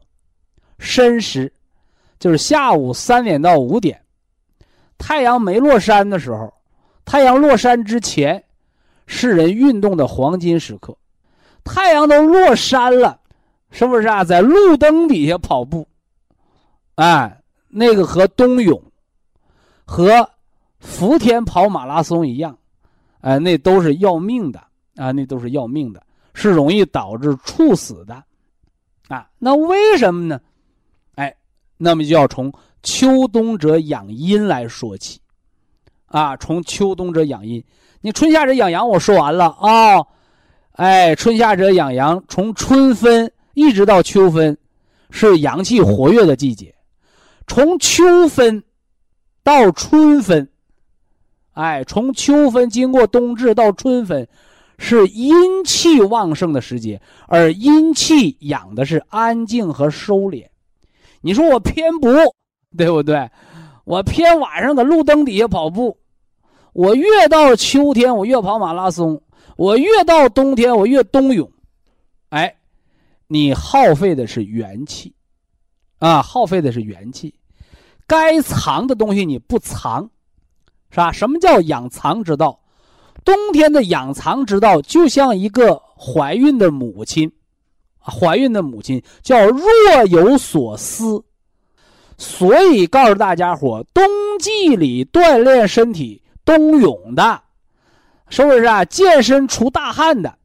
[0.79, 1.53] 申时，
[2.19, 4.01] 就是下午三点到五点，
[4.99, 6.53] 太阳没落山的时候，
[7.05, 8.43] 太阳落山之前，
[9.07, 10.97] 是人运动的黄金时刻。
[11.65, 13.21] 太阳都落山了，
[13.71, 14.25] 是不是啊？
[14.25, 15.87] 在路灯底下跑步，
[16.97, 18.83] 哎，那个和冬泳，
[19.91, 20.31] 和
[20.79, 22.57] 伏天跑马拉松一样，
[23.23, 24.63] 哎，那都是要命的
[24.95, 26.01] 啊，那都是要命的，
[26.33, 28.23] 是容易导致猝死的，
[29.09, 30.41] 啊，那为什么呢？
[31.17, 31.35] 哎，
[31.77, 32.53] 那么就要从
[32.85, 35.19] 秋冬者养阴来说起，
[36.07, 37.61] 啊，从秋冬者养阴，
[38.01, 40.07] 你春夏者养阳，我说完了啊。
[40.75, 44.57] 哎，春夏者养阳，从春分一直到秋分，
[45.11, 46.69] 是阳气活跃的季节；
[47.49, 48.63] 从秋分
[49.43, 50.49] 到春分，
[51.53, 54.29] 哎，从秋分经过冬至到春分，
[54.79, 57.01] 是阴气旺盛的时节。
[57.27, 60.47] 而阴气养的是安静和收敛。
[61.21, 62.09] 你说我偏不，
[62.77, 63.31] 对不对？
[63.85, 65.99] 我偏晚上搁路灯底下跑步，
[66.73, 69.21] 我越到秋天，我越跑马拉松。
[69.57, 71.51] 我越到冬天，我越冬泳，
[72.31, 72.57] 哎，
[73.27, 75.13] 你耗费的是元气，
[75.99, 77.35] 啊，耗费的是元气，
[78.11, 80.03] 该藏的东西你不藏，
[80.91, 81.13] 是吧？
[81.13, 82.59] 什么叫养藏之道？
[83.25, 87.31] 冬天的养藏之道，就像一个怀孕的母亲，
[88.01, 89.65] 怀孕的母亲叫若
[90.09, 91.23] 有所思，
[92.19, 94.05] 所以告诉大家伙，冬
[94.41, 97.41] 季里锻炼身体，冬泳的。
[98.29, 98.85] 是不是啊？
[98.87, 100.37] 健身出大汗的，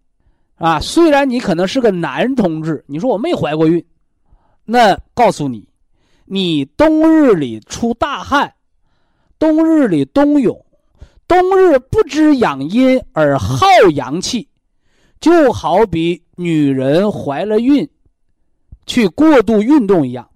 [0.57, 3.83] 啊，虽然你可能是个男同志，你说我没怀过孕，
[4.65, 5.67] 那告诉你，
[6.25, 8.53] 你冬日里出大汗，
[9.37, 10.65] 冬日里冬泳，
[11.27, 14.49] 冬日不知养阴而耗阳气，
[15.19, 17.87] 就好比女人怀了孕，
[18.87, 20.27] 去过度运动一样，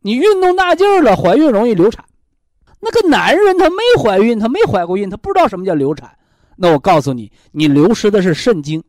[0.00, 2.04] 你运动大劲儿了，怀孕容易流产。
[2.80, 6.10] 那个男人他没怀孕，他没怀过孕，他不知道什么叫流产。
[6.56, 8.82] 那我告诉你，你流失的是肾精。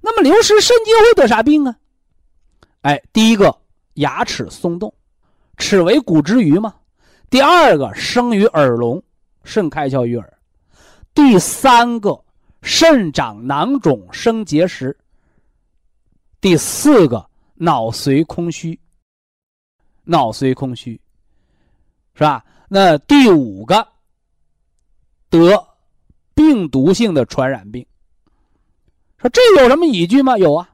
[0.00, 1.74] 那么流失肾精会得啥病啊？
[2.82, 3.54] 哎，第一个
[3.94, 4.92] 牙齿松动，
[5.60, 6.74] 齿为骨之余嘛。
[7.28, 9.00] 第二个生于耳聋，
[9.44, 10.38] 肾开窍于耳。
[11.14, 12.20] 第三个
[12.62, 14.98] 肾长囊肿生结石。
[16.40, 18.76] 第四个脑髓空虚，
[20.02, 21.00] 脑髓空虚，
[22.14, 22.44] 是吧？
[22.68, 23.86] 那第五个
[25.28, 25.64] 得。
[26.32, 27.84] 病毒性的传染病，
[29.18, 30.38] 说这有什么依据吗？
[30.38, 30.70] 有啊，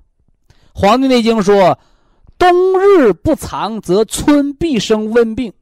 [0.72, 1.76] 《黄帝内经》说
[2.38, 5.52] ：“冬日不藏，则春必生温病。”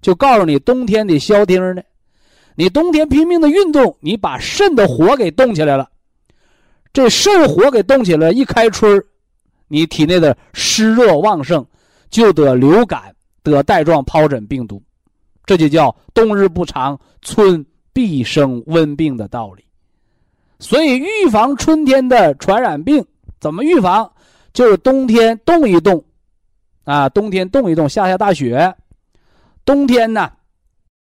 [0.00, 1.82] 就告诉你，冬天得消停呢。
[2.54, 5.88] 你冬天拼命的运动，你把肾的火给冻起来了。
[6.92, 9.02] 这肾火给冻起来，一开春
[9.68, 11.64] 你体内的湿热旺盛，
[12.10, 14.82] 就得流感，得带状疱疹病毒。
[15.46, 17.64] 这就叫冬日不长，春。
[17.92, 19.64] 必生温病的道理，
[20.60, 23.04] 所以预防春天的传染病
[23.40, 24.08] 怎么预防？
[24.52, 26.02] 就是冬天动一动，
[26.84, 28.74] 啊，冬天动一动，下下大雪。
[29.64, 30.32] 冬天呢，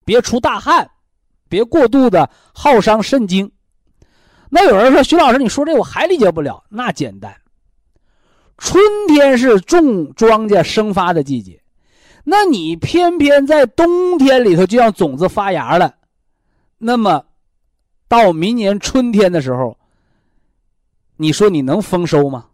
[0.05, 0.89] 别出大汗，
[1.49, 3.51] 别过度的耗伤肾精。
[4.51, 6.63] 那有人说，徐老师，你说这我还理解不了。
[6.69, 7.35] 那简单，
[8.59, 11.61] 春天是种庄稼生发的季节，
[12.23, 15.95] 那你偏偏在冬天里头就让种子发芽了。
[16.79, 17.25] 那么，
[18.07, 19.77] 到明年春天的时候，
[21.17, 22.47] 你说你能丰收吗？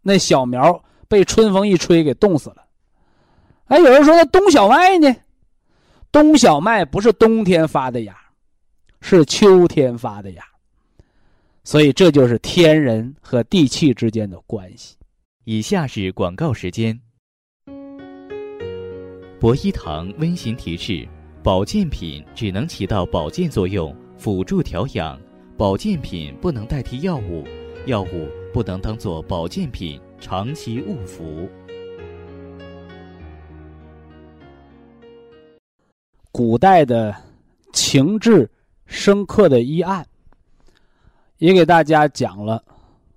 [0.00, 2.64] 那小苗被春风一吹给冻死了。
[3.66, 5.14] 哎，有人说那冬小麦呢？
[6.12, 8.16] 冬小麦不是冬天发的芽，
[9.00, 10.44] 是秋天发的芽。
[11.64, 14.96] 所以这就是天人和地气之间的关系。
[15.44, 16.98] 以下是广告时间。
[19.40, 21.08] 博一堂温馨提示。
[21.40, 25.18] 保健品只能起到保健作用，辅助调养。
[25.56, 27.46] 保健品不能代替药物，
[27.86, 31.48] 药物不能当做保健品长期误服。
[36.32, 37.14] 古代的
[37.72, 38.50] 情志
[38.86, 40.06] 深刻的医案，
[41.38, 42.64] 也给大家讲了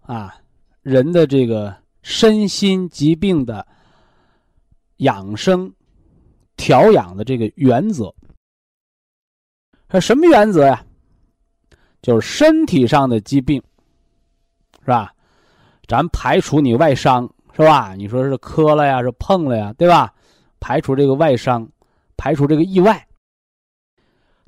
[0.01, 0.35] 啊，
[0.81, 3.65] 人的这个身心疾病的
[4.97, 5.73] 养生。
[6.57, 8.13] 调养的这个原则，
[9.99, 10.85] 什么原则呀？
[12.03, 13.59] 就是身体上的疾病，
[14.81, 15.11] 是吧？
[15.91, 17.95] 咱排除你外伤，是吧？
[17.97, 20.13] 你说是磕了呀，是碰了呀，对吧？
[20.61, 21.69] 排除这个外伤，
[22.15, 23.05] 排除这个意外，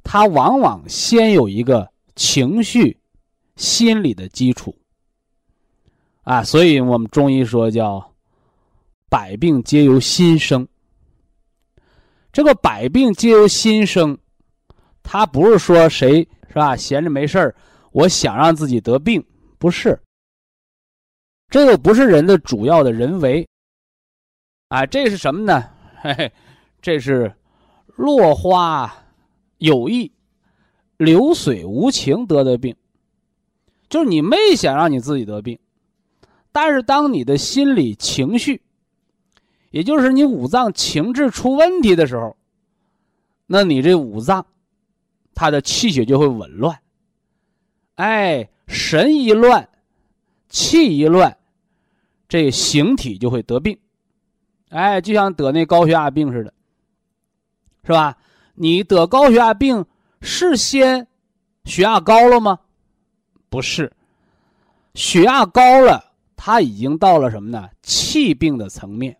[0.06, 2.98] 它往往先有一个情绪、
[3.58, 4.74] 心理的基础，
[6.22, 8.14] 啊，所以我们中医说叫
[9.10, 10.66] 百病皆由心生。
[12.32, 14.18] 这个百病皆由心生，
[15.04, 16.74] 他不是说谁是吧？
[16.74, 17.54] 闲着没事儿，
[17.92, 19.22] 我想让自己得病，
[19.58, 20.00] 不是。
[21.54, 23.48] 这个不是人的主要的人为。
[24.70, 25.64] 啊，这是什么呢？
[26.02, 26.34] 嘿嘿，
[26.82, 27.32] 这是
[27.96, 28.92] 落花
[29.60, 30.12] 有意，
[30.98, 32.76] 流水无情得的病。
[33.88, 35.60] 就是你没想让你自己得病，
[36.52, 38.60] 但是当你的心理情绪。
[39.70, 42.36] 也就是你五脏情志出问题的时候，
[43.46, 44.44] 那你这五脏，
[45.36, 46.80] 它的气血就会紊乱。
[47.94, 49.70] 哎，神一乱，
[50.50, 51.38] 气一乱，
[52.34, 53.78] 这形体就会得病。
[54.70, 56.52] 哎，就像得那高血压病似的，
[57.84, 58.18] 是吧？
[58.56, 59.86] 你得高血压病
[60.20, 61.06] 是先
[61.66, 62.60] 血压高了吗？
[63.50, 63.94] 不是，
[64.96, 67.70] 血压高了，它已经到了什么呢？
[67.84, 69.16] 气病的层面。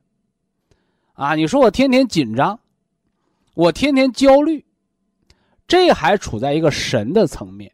[1.14, 2.60] 啊，你说我天天紧张，
[3.54, 4.66] 我天天焦虑，
[5.68, 7.72] 这还处在一个神的层面，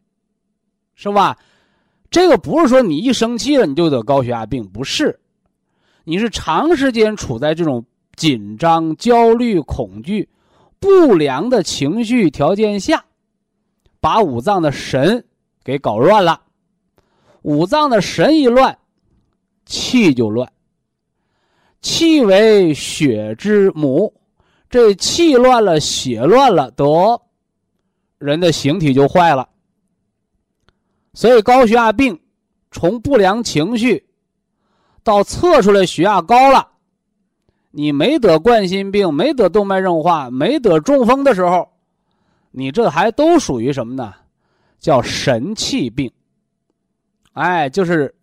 [0.94, 1.38] 是吧？
[2.10, 5.18] 这个不是说你一生气了你就得高血压病，不是，
[6.04, 7.84] 你是长时间处在这种
[8.16, 10.28] 紧张、焦虑、恐惧、
[10.78, 13.04] 不良的情绪条件下，
[14.00, 15.24] 把五脏的神
[15.62, 16.42] 给搞乱了，
[17.42, 18.78] 五脏的神一乱，
[19.66, 20.50] 气就乱。
[21.82, 24.12] 气为血之母，
[24.68, 27.22] 这气乱了，血乱了，得
[28.18, 29.48] 人的形体就坏了。
[31.14, 32.20] 所以高血压病
[32.70, 34.06] 从不良情绪
[35.02, 36.68] 到测出来血压高了，
[37.70, 41.68] 你没得冠心病，没得动脉硬化，没得中风的时候，
[42.50, 44.14] 你这还都属于什么呢？
[44.78, 46.10] 叫神气病。
[47.32, 48.14] 哎，就是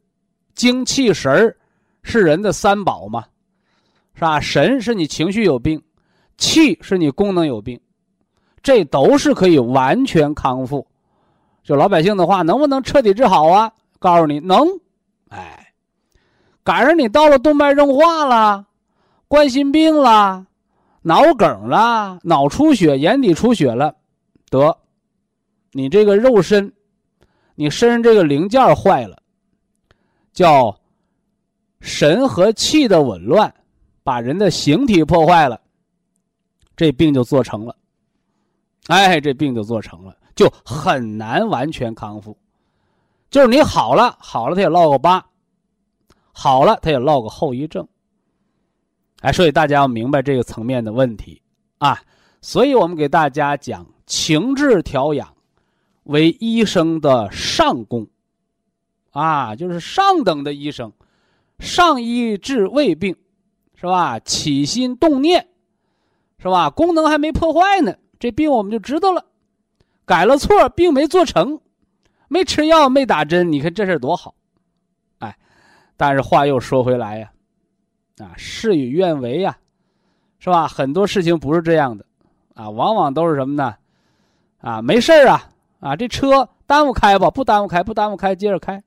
[0.54, 1.58] 精气神儿
[2.04, 3.24] 是人的三宝嘛。
[4.14, 4.40] 是吧？
[4.40, 5.80] 神是你情绪有病，
[6.38, 7.80] 气是你功能有病，
[8.64, 10.86] 这都是可以完全康复。
[11.64, 13.72] 就老百姓的话，能不能彻底治好啊？
[14.00, 14.68] 告诉你能。
[15.30, 15.67] 哎，
[16.68, 18.66] 赶上你到了动脉硬化了，
[19.30, 20.46] 冠心病了，
[21.02, 23.96] 脑梗了，脑出血、眼底出血了，
[24.50, 24.78] 得，
[25.72, 26.74] 你这个肉身，
[27.56, 29.18] 你身上这个零件坏了，
[30.34, 30.78] 叫
[31.80, 33.54] 神和气的紊乱。
[34.04, 35.62] 把人的形体破坏了，
[36.76, 37.74] 这病就做成了。
[38.88, 42.38] 哎，这病就做成了，就很难完全康复。
[43.30, 45.22] 就是你好了，好了，他也落个疤；
[46.40, 47.88] 好了，他也落个后遗症。
[49.22, 51.42] 哎，所以大家要明白这个层面的问题
[51.80, 52.00] 啊。
[52.42, 55.34] 所以我们给大家讲情志调养，
[56.04, 58.08] 为医生的上功
[59.12, 60.94] 啊，就是上等的医生，
[61.60, 63.16] 上医治胃病。
[63.80, 64.20] 是吧？
[64.20, 65.50] 起心动念，
[66.40, 66.68] 是吧？
[66.68, 69.24] 功能还没破坏呢，这病我们就知道了。
[70.04, 71.62] 改了错，病没做成，
[72.28, 74.34] 没吃药，没打针，你看这事多好，
[75.98, 77.32] 但是话又说回来呀，
[78.20, 79.58] 啊，事与愿违呀，
[80.40, 80.68] 是吧？
[80.68, 82.06] 很多事情不是这样的，
[82.54, 83.76] 啊，往往都是什么呢？
[84.62, 88.82] 啊，没事啊，啊，这车耽误开吧，不耽误开，不耽误开，接着开。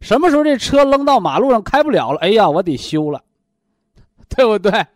[0.00, 2.18] 什么时候这车扔到马路上开不了了？
[2.20, 3.22] 哎呀，我得修了。
[4.28, 4.86] 对不对？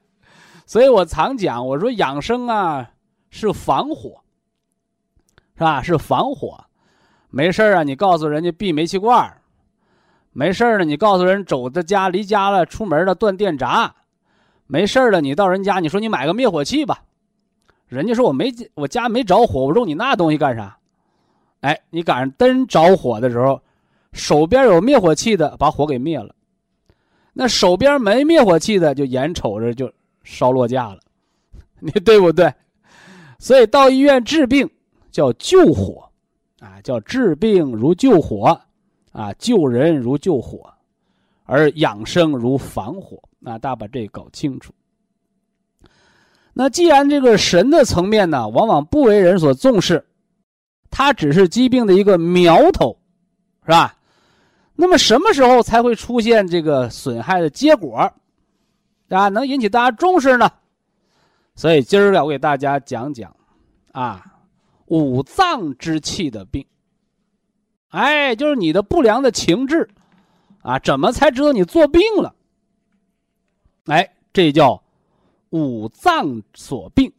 [0.67, 2.91] 所以我常讲，我说养生啊
[3.31, 4.21] 是防火，
[5.55, 5.83] 是吧？
[5.83, 6.65] 是防火。
[7.31, 9.38] 没事啊，你告诉人家闭煤气罐
[10.33, 13.95] 没事了，你告诉人走的家离家了，出门了断电闸。
[14.67, 17.03] 没事了，你到人家你说你买个灭火器吧，
[17.87, 20.77] 人家说我没我家没着火，我用你那东西干啥？
[21.61, 23.61] 哎，你赶上灯着火的时候，
[24.13, 26.35] 手边有灭火器的把火给灭了。
[27.33, 29.91] 那手边没灭火器的，就眼瞅着就
[30.23, 31.01] 烧落架了，
[31.81, 32.53] 你对不对？
[33.39, 34.69] 所以到医院治病
[35.11, 36.11] 叫救火，
[36.61, 38.61] 啊，叫治病如救火，
[39.13, 40.73] 啊，救人如救火，
[41.45, 43.21] 而养生如防火。
[43.45, 44.73] 啊，大家把这搞清楚。
[46.53, 50.05] 那既然这个神的层面呢，往往不为人所重视，
[50.91, 52.99] 它只是疾病的一个苗头，
[53.63, 53.97] 是吧？
[54.75, 58.13] 那么什么时候才会出现这个损害的结果，
[59.09, 60.51] 啊，能引起大家重视呢？
[61.55, 63.35] 所以今儿个我给大家讲讲，
[63.93, 64.25] 啊，
[64.87, 66.67] 五脏之气的病。
[67.89, 69.89] 哎，就是你的不良的情志，
[70.63, 72.35] 啊，怎么才知道你做病了？
[73.87, 74.83] 哎，这叫
[75.51, 77.13] 五脏所病，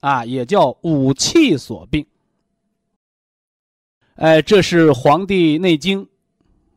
[0.00, 2.06] 啊，也叫五气所病。
[4.14, 6.04] 哎，这是《黄帝内经》。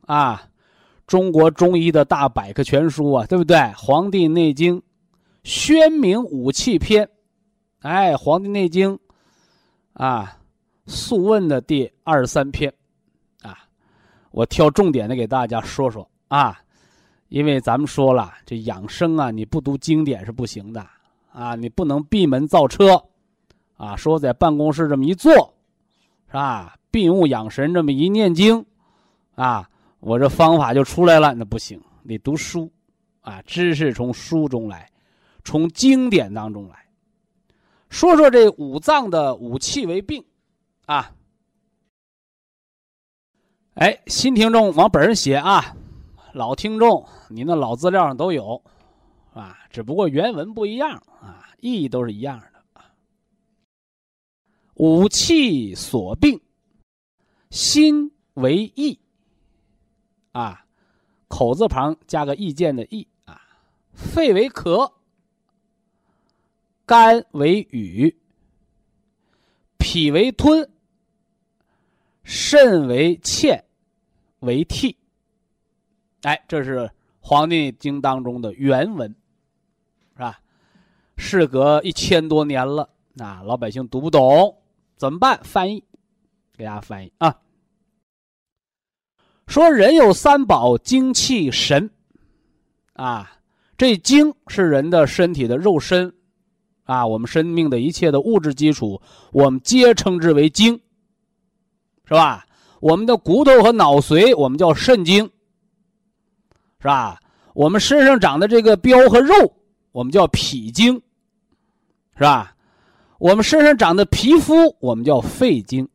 [0.06, 0.50] 啊，
[1.08, 3.56] 中国中医的大百科全书啊，对不对？
[3.74, 4.78] 《黄帝内经》
[5.46, 7.10] 宣明五气篇，
[7.80, 8.94] 哎，《黄帝内经》
[9.94, 10.38] 啊，
[10.92, 12.74] 《素问》的第二十三篇，
[14.34, 16.60] 我挑重点的给大家说说啊，
[17.30, 20.84] 因为咱们说了，这养生啊，你不读经典是不行的
[21.32, 23.00] 啊，你不能闭门造车
[23.78, 25.32] 啊，说在办公室这么一坐，
[26.26, 26.76] 是吧？
[26.90, 28.66] 闭目养神这么一念经
[29.36, 29.70] 啊。
[30.00, 32.70] 我这方法就出来了，那不行，得读书，
[33.22, 34.90] 啊，知识从书中来，
[35.44, 36.76] 从经典当中来。
[37.90, 40.26] 说说这五脏的五气为病，
[40.88, 41.12] 啊，
[43.76, 45.76] 哎，新听众往本上写啊，
[46.34, 48.62] 老听众你那老资料上都有，
[49.34, 52.86] 啊，只不过原文不一样啊，意义都是一样的啊。
[54.76, 56.40] 五气所病，
[57.50, 59.00] 心为意。
[60.34, 60.66] 啊，
[61.28, 63.42] 口字旁加个意见的意啊，
[63.94, 64.94] 肺为咳，
[66.86, 68.16] 肝为语，
[69.78, 70.72] 脾为吞，
[72.24, 73.64] 肾为欠，
[74.40, 74.96] 为替。
[76.22, 76.80] 哎，这是
[77.20, 79.14] 《黄帝经》当中的原文，
[80.14, 80.40] 是吧？
[81.18, 84.56] 事隔一千多年了，啊，老百姓读不懂
[84.96, 85.40] 怎么办？
[85.44, 85.84] 翻译，
[86.56, 87.36] 给大家翻译啊。
[89.48, 91.90] 说人有三宝：精气神。
[92.94, 93.40] 啊，
[93.76, 96.14] 这精是人的身体的肉身，
[96.84, 99.02] 啊，我们生命的一切的物质基础，
[99.32, 100.80] 我们皆称之为精，
[102.06, 102.46] 是吧？
[102.80, 105.24] 我们的骨头和脑髓，我们叫肾精，
[106.80, 107.20] 是吧？
[107.54, 109.34] 我们身上长的这个膘和肉，
[109.92, 111.02] 我们叫脾精，
[112.16, 112.56] 是吧？
[113.20, 115.88] 我们身上长的皮肤，我们叫肺精，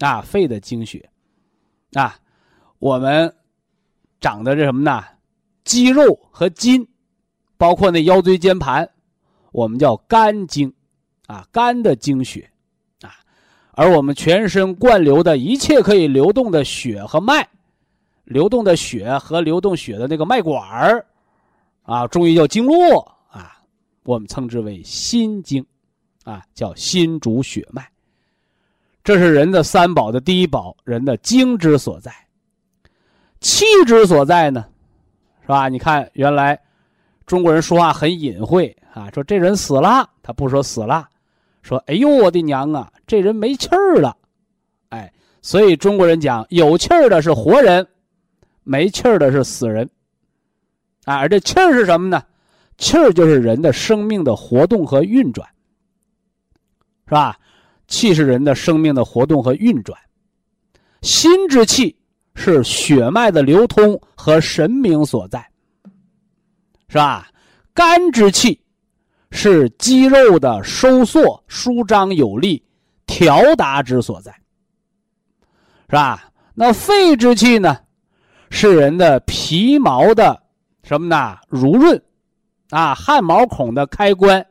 [0.00, 1.08] 啊，肺的精血，
[1.92, 2.18] 啊。
[2.78, 3.32] 我们
[4.20, 5.02] 长的这什么呢？
[5.64, 6.86] 肌肉和筋，
[7.56, 8.88] 包括那腰椎间盘，
[9.52, 10.72] 我们叫肝经，
[11.26, 12.50] 啊，肝的经血，
[13.76, 17.46] 而我们全身灌流的一切可以流动的血和脉，
[18.24, 21.04] 流动的血和流动血的那个脉管儿，
[21.82, 23.52] 啊，中医叫经络，啊，
[24.02, 25.64] 我们称之为心经，
[26.24, 27.86] 啊，叫心主血脉。
[29.04, 32.10] 这是人的三宝的第一宝，人的精之所在。
[33.40, 34.64] 气之所在呢，
[35.42, 35.68] 是吧？
[35.68, 36.58] 你看，原来
[37.26, 41.06] 中国人说话很隐晦啊，说这人死了，他不说死了，
[41.66, 44.16] 说哎呦我的娘啊，这人没气儿了，
[44.90, 45.12] 哎，
[45.42, 47.86] 所以中国人讲有气儿的是活人，
[48.62, 49.90] 没气儿的是死人，
[51.04, 52.22] 啊，而这气儿是什么呢？
[52.78, 55.48] 气儿就是人的生命的活动和运转，
[57.06, 57.36] 是吧？
[57.88, 59.98] 气是人的生命的活动和运转，
[61.02, 61.96] 心之气。
[62.38, 65.42] 是血脉的流通和神明所在，
[66.86, 67.30] 是吧？
[67.72, 68.60] 肝之气
[69.36, 72.64] 是肌肉的收缩、舒张有力、
[73.06, 74.32] 调达之所在，
[75.90, 76.32] 是吧？
[76.54, 77.78] 那肺之气呢？
[78.48, 80.42] 是人的皮毛的
[80.82, 81.36] 什么呢？
[81.50, 82.02] 濡润，
[82.70, 84.44] 啊，汗毛孔的开关，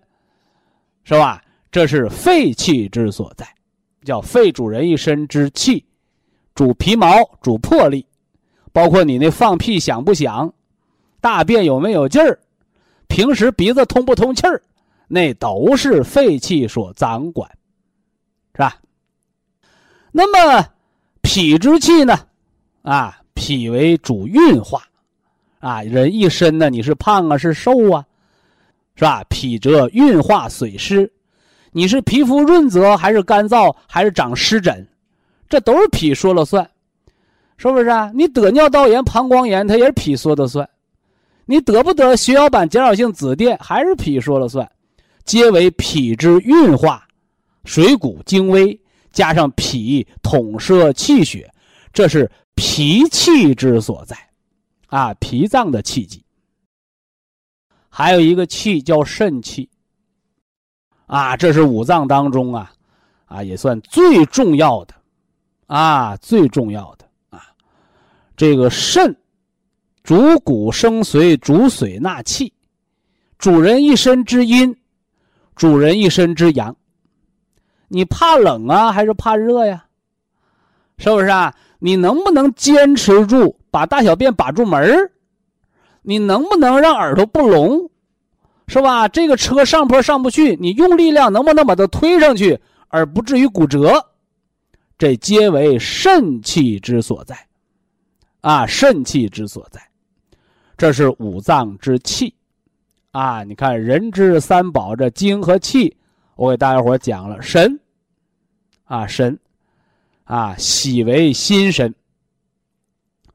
[1.04, 1.42] 是吧？
[1.72, 3.48] 这是肺气之所在，
[4.04, 5.84] 叫肺主人一身之气。
[6.54, 7.08] 主皮毛，
[7.42, 8.06] 主魄力，
[8.72, 10.54] 包括你那放屁响不响，
[11.20, 12.40] 大便有没有劲儿，
[13.08, 14.62] 平时鼻子通不通气儿，
[15.08, 17.50] 那都是肺气所掌管，
[18.54, 18.76] 是吧？
[20.12, 20.66] 那么
[21.22, 22.18] 脾之气呢？
[22.82, 24.84] 啊，脾为主运化，
[25.60, 28.06] 啊，人一身呢，你是胖啊，是瘦啊，
[28.96, 29.24] 是吧？
[29.30, 31.12] 脾则运化水湿，
[31.72, 34.88] 你是皮肤润泽还是干燥，还是长湿疹？
[35.50, 36.68] 这都是脾说了算，
[37.58, 38.12] 是不是啊？
[38.16, 40.66] 你得尿道炎、膀胱炎，它也是脾说的算；
[41.46, 44.68] 你得不得血小板减少性紫癜，还是脾说了算。
[45.26, 47.06] 皆为脾之运化，
[47.66, 48.80] 水谷精微，
[49.12, 51.52] 加上脾统摄气血，
[51.92, 54.16] 这是脾气之所在，
[54.88, 56.24] 啊，脾脏的气机。
[57.90, 59.70] 还有一个气叫肾气，
[61.08, 62.72] 啊，这是五脏当中啊，
[63.26, 64.94] 啊，也算最重要的。
[65.68, 67.42] 啊，最重要的啊，
[68.38, 69.18] 这个肾
[70.04, 72.54] 主骨生髓，主水纳气，
[73.40, 74.78] 主人一身之阴，
[75.56, 76.76] 主人一身之阳。
[77.88, 79.86] 你怕冷啊，还是怕热呀？
[80.98, 81.54] 是不是啊？
[81.80, 85.12] 你能不能坚持住把大小便把住门
[86.02, 87.90] 你能不能让耳朵不聋？
[88.68, 89.08] 是吧？
[89.08, 94.06] 这个车上坡上不去，你用力量能不能把它推上去，而不至于骨折？
[94.98, 97.48] 这皆为肾气之所在，
[98.42, 99.82] 啊，肾气之所在。
[100.78, 102.35] 这是五脏之气，
[103.16, 105.96] 啊，你看人之三宝，这精和气，
[106.36, 107.80] 我给大家伙讲了神，
[108.84, 109.40] 啊神，
[110.26, 111.96] 啊喜为心神，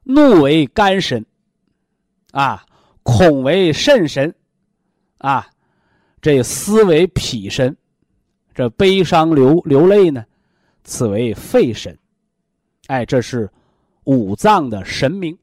[0.03, 1.25] 怒为肝神，
[2.29, 2.63] 啊
[3.01, 4.31] 恐为肾神，
[5.17, 5.47] 啊
[6.21, 7.75] 这思为脾神，
[8.53, 10.23] 这悲伤流流泪呢，
[10.83, 11.97] 此为肺神，
[12.85, 13.49] 哎，这是
[14.03, 15.35] 五脏的神明。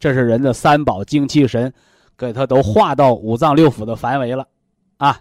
[0.00, 1.72] 这是人的三宝精气神，
[2.22, 4.46] 给他都化到五脏六腑的范围了，
[4.96, 5.20] 啊。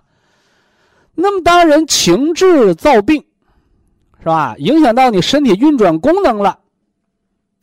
[1.15, 3.25] 那么当人情志造病，
[4.19, 4.55] 是吧？
[4.59, 6.59] 影响到你身体运转功能了，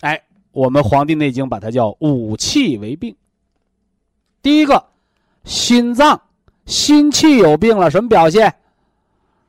[0.00, 0.20] 哎，
[0.50, 3.14] 我们《黄帝内经》把它叫五气为病。
[4.42, 4.84] 第一个，
[5.44, 6.20] 心脏
[6.66, 8.52] 心气有病了，什么表现？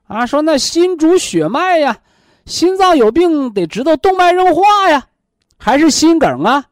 [0.05, 1.97] 啊，说那心主血脉呀，
[2.45, 5.07] 心脏有病得知道动脉硬化呀，
[5.57, 6.63] 还是心梗啊？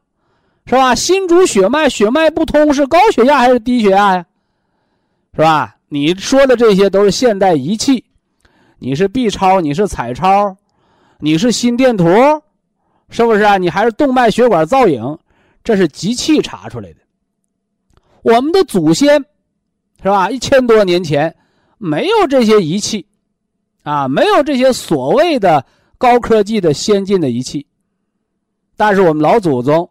[0.68, 0.94] 是吧？
[0.94, 4.26] 心主血脉，血脉不通是高血压还是低血压呀？
[5.32, 5.76] 是吧？
[5.88, 8.04] 你说的这些都是现代仪器，
[8.78, 10.54] 你是 B 超，你是彩超，
[11.20, 12.04] 你是心电图，
[13.08, 13.56] 是不是啊？
[13.56, 15.18] 你还是动脉血管造影，
[15.64, 16.96] 这是机器查出来的。
[18.20, 19.24] 我们的祖先，
[20.02, 20.30] 是吧？
[20.30, 21.34] 一千多年前
[21.78, 23.06] 没有这些仪器，
[23.84, 25.64] 啊，没有这些所谓的
[25.96, 27.66] 高科技的先进的仪器，
[28.76, 29.88] 但是我们老祖宗。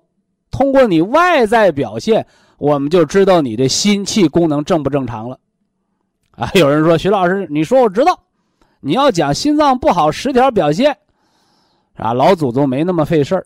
[0.52, 2.26] 通过你外在表现，
[2.58, 5.40] 我们就知道你的心气功能正不正常了。
[6.32, 8.20] 啊， 有人说徐老师，你说我知道，
[8.80, 10.98] 你要讲心脏不好十条表现，
[11.96, 13.46] 啊，老祖宗没那么费事儿，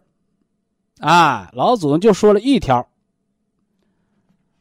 [0.99, 2.85] 啊，老祖宗就说了一条，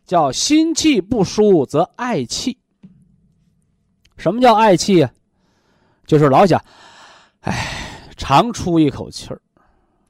[0.07, 2.57] 叫心气不舒则嗳气。
[4.16, 5.11] 什么叫嗳气呀？
[6.07, 6.62] 就是老想，
[7.41, 7.66] 哎，
[8.16, 9.41] 长出一口气儿。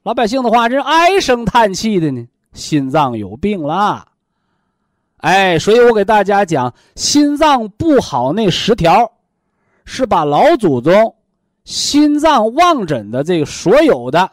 [0.03, 4.07] 老百姓的话，这唉声叹气的呢，心脏有病啦。
[5.19, 9.13] 哎，所以我给大家讲，心脏不好那十条，
[9.85, 11.15] 是把老祖宗
[11.65, 14.31] 心脏望诊的这个所有的，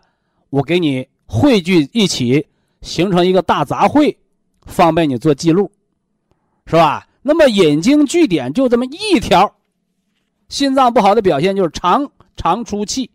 [0.50, 2.48] 我给你汇聚一起，
[2.82, 4.16] 形成一个大杂烩，
[4.66, 5.70] 方便你做记录，
[6.66, 7.06] 是吧？
[7.22, 9.54] 那么引经据典就这么一条，
[10.48, 13.12] 心脏不好的表现就是常常出气，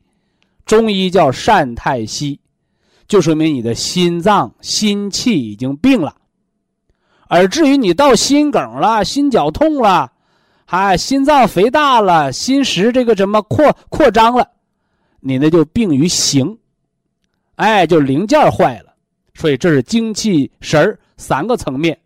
[0.66, 2.38] 中医叫善太息。
[3.12, 6.16] 就说明你的心脏心气已经病了，
[7.28, 10.10] 而至于你到心梗了、心绞痛了，
[10.64, 14.48] 还心脏肥大了、心室这个什么扩扩张了，
[15.20, 16.56] 你那就病于形，
[17.56, 18.94] 哎，就零件坏了。
[19.34, 21.98] 所以这是精气神三个层面，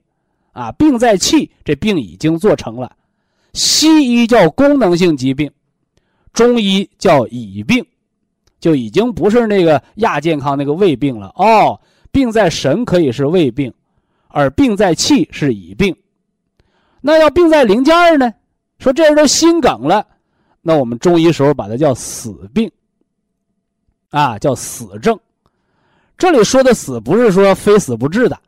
[0.51, 2.91] 啊，病在气，这病已经做成了。
[3.53, 5.49] 西医叫功能性疾病，
[6.33, 7.87] 中医叫乙病。
[8.59, 11.79] 就已经不是那个亚健康那个胃病了哦，
[12.11, 13.73] 病在神可以是胃病，
[14.29, 15.95] 而病在气是乙病。
[17.01, 18.33] 那要病在零件呢？
[18.79, 20.07] 说这人都心梗了，
[20.61, 22.71] 那我们中医时候把它叫死病，
[24.11, 25.19] 啊，叫死症。
[26.19, 28.39] 这里说的死不是说非死不治的，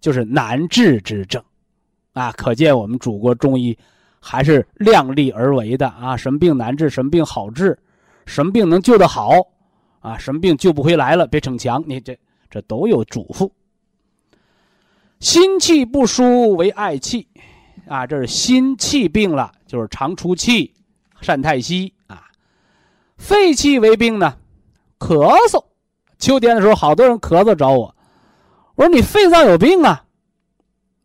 [0.00, 1.42] 就是难治之症，
[2.14, 3.76] 啊，可见我们祖国中医
[4.18, 7.76] 还是量力而为的啊，什么病难治，什么病好治。
[8.26, 9.30] 什么病能救得好，
[10.00, 10.16] 啊？
[10.18, 11.26] 什么病救不回来了？
[11.26, 12.16] 别逞强，你这
[12.50, 13.50] 这都有嘱咐。
[15.20, 17.26] 心气不舒为嗳气，
[17.86, 20.74] 啊，这是心气病了，就是常出气，
[21.20, 22.24] 善太息啊。
[23.16, 24.36] 肺气为病呢，
[24.98, 25.64] 咳嗽。
[26.18, 27.94] 秋天的时候，好多人咳嗽找我，
[28.74, 30.04] 我说你肺脏有病啊。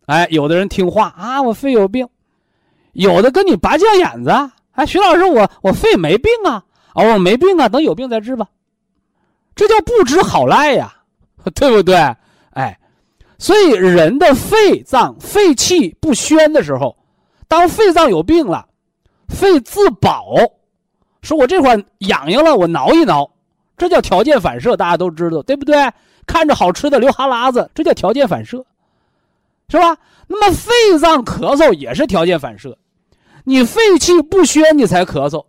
[0.05, 2.05] 哎，有的人听话啊，我肺有病；
[2.93, 4.31] 有的跟你拔犟眼子，
[4.71, 6.65] 哎，徐老师，我我肺没病啊。
[6.99, 8.47] 哦，没病啊，等有病再治吧，
[9.55, 10.93] 这叫不知好赖呀，
[11.55, 11.95] 对不对？
[12.51, 12.79] 哎，
[13.37, 16.97] 所以人的肺脏肺气不宣的时候，
[17.47, 18.67] 当肺脏有病了，
[19.27, 20.35] 肺自保，
[21.21, 23.29] 说我这块痒痒了，我挠一挠，
[23.77, 25.75] 这叫条件反射，大家都知道，对不对？
[26.25, 28.63] 看着好吃的流哈喇子，这叫条件反射，
[29.69, 29.97] 是吧？
[30.27, 32.77] 那么肺脏咳嗽也是条件反射，
[33.45, 35.43] 你肺气不宣，你才咳嗽。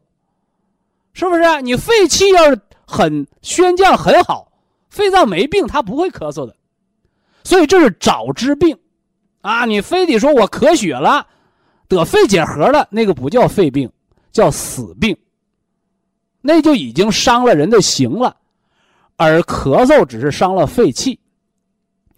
[1.12, 4.50] 是不是你肺气要是很宣降很好，
[4.88, 6.54] 肺脏没病，他不会咳嗽的。
[7.44, 8.76] 所以这是早知病，
[9.40, 11.26] 啊，你非得说我咳血了，
[11.88, 13.90] 得肺结核了，那个不叫肺病，
[14.30, 15.16] 叫死病。
[16.42, 18.34] 那就已经伤了人的形了，
[19.16, 21.18] 而咳嗽只是伤了肺气。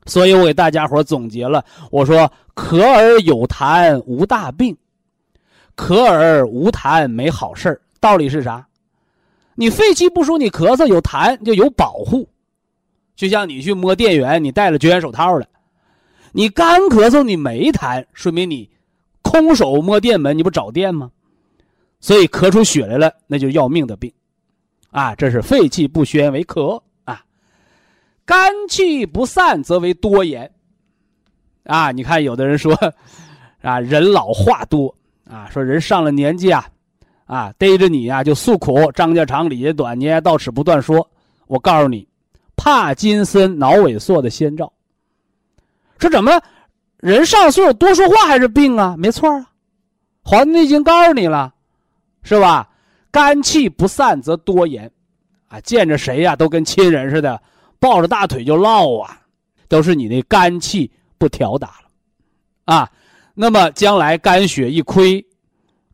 [0.06, 4.76] 所以我给大家伙总结了，我说咳而有痰无大病，
[5.76, 8.66] 咳而无痰没好事道理是啥？
[9.54, 12.28] 你肺气不舒，你咳嗽有痰就有保护，
[13.14, 15.46] 就像你去摸电源，你戴了绝缘手套了，
[16.32, 18.70] 你干咳嗽你没痰，说明你
[19.20, 21.10] 空手摸电门，你不找电吗？
[22.00, 24.12] 所以咳出血来了，那就要命的病，
[24.90, 27.22] 啊，这是肺气不宣为咳啊，
[28.24, 30.50] 肝气不散则为多言，
[31.64, 32.74] 啊，你看有的人说，
[33.60, 34.92] 啊，人老话多
[35.30, 36.66] 啊，说人上了年纪啊，
[37.32, 41.08] 啊，逮着你呀就诉苦，张家长李家短，你也到此不断说，
[41.46, 42.06] 我告诉你。
[42.56, 44.70] 帕金森脑萎缩的先兆。
[45.98, 46.38] 说怎么，
[46.98, 48.94] 人上岁数多说话还是病啊？
[48.98, 49.38] 没错啊，
[50.22, 51.54] 《黄帝内经》告诉你了，
[52.22, 52.68] 是吧？
[53.10, 54.90] 肝气不散则多言，
[55.48, 57.40] 啊，见着谁呀都跟亲人似的，
[57.80, 59.18] 抱着大腿就唠啊，
[59.68, 62.90] 都是你那肝气不调达了，啊，
[63.32, 65.24] 那么将来肝血一亏，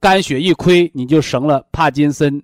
[0.00, 2.42] 肝血一亏，你就成了帕金森，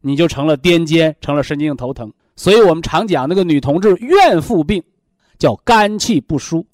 [0.00, 2.12] 你就成了癫痫，成了神经性头疼。
[2.36, 4.82] 所以我们常讲那个女同志怨妇病，
[5.38, 6.66] 叫肝气不舒，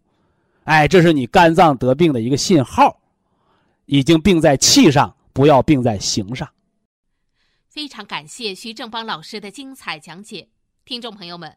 [0.65, 3.01] 哎，这是你肝脏得病的一个信号，
[3.87, 6.49] 已经病在气上，不要病在形上。
[7.69, 10.49] 非常感谢徐正邦老师的精彩讲解，
[10.85, 11.57] 听众朋友们，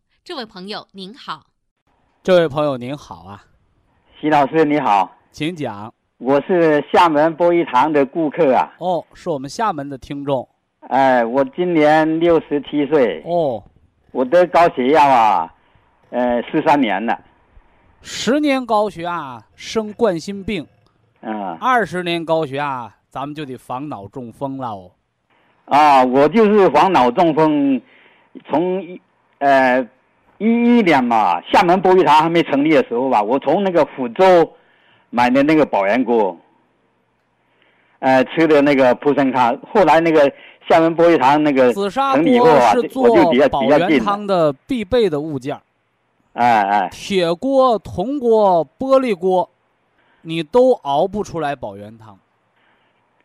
[0.23, 1.47] 这位朋友您好。
[2.21, 3.43] 这位朋友您好啊，
[4.19, 5.91] 徐老师你好，请讲。
[6.19, 8.69] 我是厦门博医堂的顾客啊。
[8.77, 10.47] 哦，是我们厦门的听众。
[10.81, 13.23] 哎，我今年六十七岁。
[13.25, 13.63] 哦。
[14.11, 15.53] 我得高血压啊，
[16.11, 17.19] 呃，十三年了。
[18.03, 20.67] 十年高血压生冠心病，
[21.21, 24.91] 嗯，二十年高血压咱们就得防脑中风了哦。
[25.65, 27.81] 啊，我就是防脑中风，
[28.47, 29.01] 从一
[29.39, 29.83] 呃
[30.43, 34.53] 一一年嘛，厦门博医堂还没成立的时候吧，我从那个福州
[35.09, 36.35] 买的那个保元锅，
[37.99, 40.31] 呃，吃的那个普参汤，后来那个。
[40.69, 43.03] 厦门博医堂那个紫砂锅是做
[43.49, 45.59] 保元汤的必备的物件
[46.33, 49.49] 哎哎，铁锅、铜锅、玻璃锅，
[50.21, 52.17] 你都熬不出来保元汤。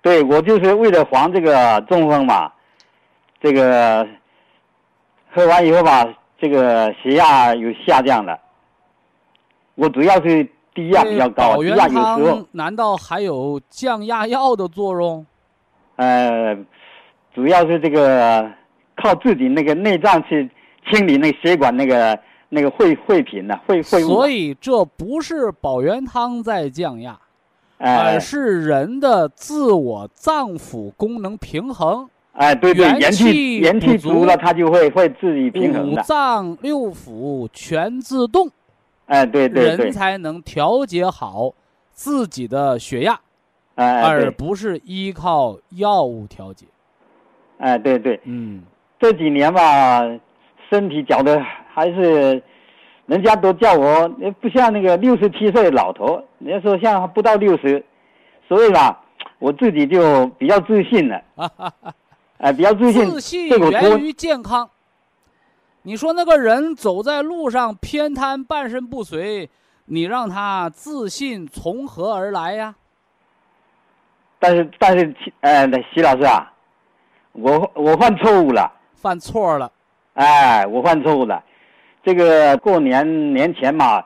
[0.00, 2.50] 对，我就是为了防这个中风嘛，
[3.40, 4.08] 这个
[5.30, 6.08] 喝完以后吧，
[6.38, 8.38] 这个血压有下降了。
[9.74, 15.26] 我主要是低压比较高，低压有时候难道还有降压药的作用？
[15.96, 16.56] 呃。
[17.34, 18.50] 主要是这个
[18.96, 20.50] 靠自己那个内脏去
[20.90, 22.18] 清理那血管那个
[22.48, 24.08] 那个废废品呢，废废物。
[24.08, 27.20] 所以这不是保元汤在降压，
[27.76, 32.08] 而是人的自我脏腑功能平衡。
[32.36, 38.50] 哎，对对，元气元气足了，它就会会自己平衡五脏六腑全自动。
[39.06, 39.86] 哎，对对对。
[39.86, 41.54] 人才能调节好
[41.92, 43.18] 自己的血压，
[43.76, 46.66] 哎，而不是依靠药物调节。
[47.56, 48.62] 哎，对对，嗯，
[48.98, 50.02] 这几年吧，
[50.68, 52.42] 身体觉得还是，
[53.06, 54.06] 人家都叫我
[54.42, 57.82] 不像那个六十七岁老头，人家说像不到六十，
[58.46, 59.02] 所以吧，
[59.38, 61.22] 我自己就比较自信了。
[62.38, 63.10] 哎，比较自信。
[63.10, 64.68] 自信源于健康。
[65.82, 69.48] 你说那个人走在路上偏瘫、半身不遂，
[69.86, 72.74] 你让他自信从何而来呀？
[74.38, 76.52] 但是，但是，呃，徐老师啊。
[77.38, 79.70] 我我犯错误了，犯错了，
[80.14, 81.44] 哎，我犯错误了。
[82.02, 84.02] 这个过年年前嘛，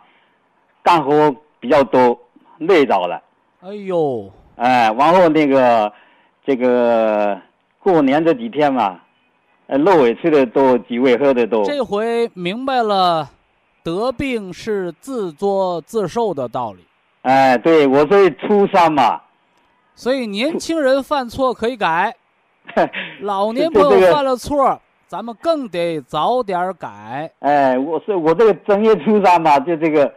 [0.83, 2.19] 干活比较多，
[2.59, 3.23] 累着了。
[3.61, 5.93] 哎呦，哎，然后那个
[6.45, 7.41] 这个
[7.83, 9.01] 过年这几天嘛，
[9.67, 11.65] 呃，肉也吃的多，鸡尾喝的多。
[11.65, 13.31] 这回明白了，
[13.83, 16.85] 得病是自作自受的道理。
[17.23, 19.21] 哎，对，我是初三嘛，
[19.95, 22.15] 所以年轻人犯错可以改。
[23.23, 27.33] 老年朋友犯了错，咱们更得早点改。
[27.41, 30.15] 哎，我是我这个正月初三吧，就这个，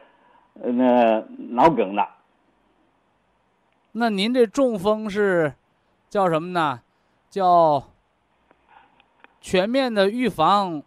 [0.61, 2.07] 呃，脑梗了。
[3.93, 5.53] 那您这中风是
[6.09, 6.81] 叫什么呢？
[7.33, 7.83] 叫
[9.41, 10.83] 全面的预防，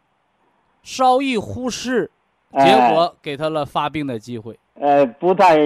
[0.82, 2.08] 稍一忽视，
[2.52, 4.56] 结果给他了发病的机会。
[4.74, 5.56] 呃，不太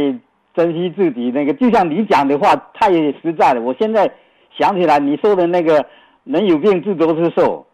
[0.54, 3.60] 珍惜自己那个，就像你讲的话太实在了。
[3.60, 4.10] 我现在。
[4.58, 5.86] 想起来你说的那个
[6.24, 7.64] “人有病自作自受”，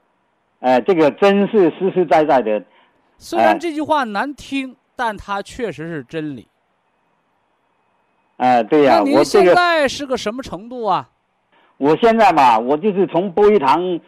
[0.60, 2.62] 哎，这个真是实实在在的，
[3.16, 6.46] 虽然哎这句话难听，但它确实是真理。
[8.36, 11.08] 哎，对呀、那您现我这个在是个什么程度啊？
[11.78, 14.00] 我现在吧，我就是从波一堂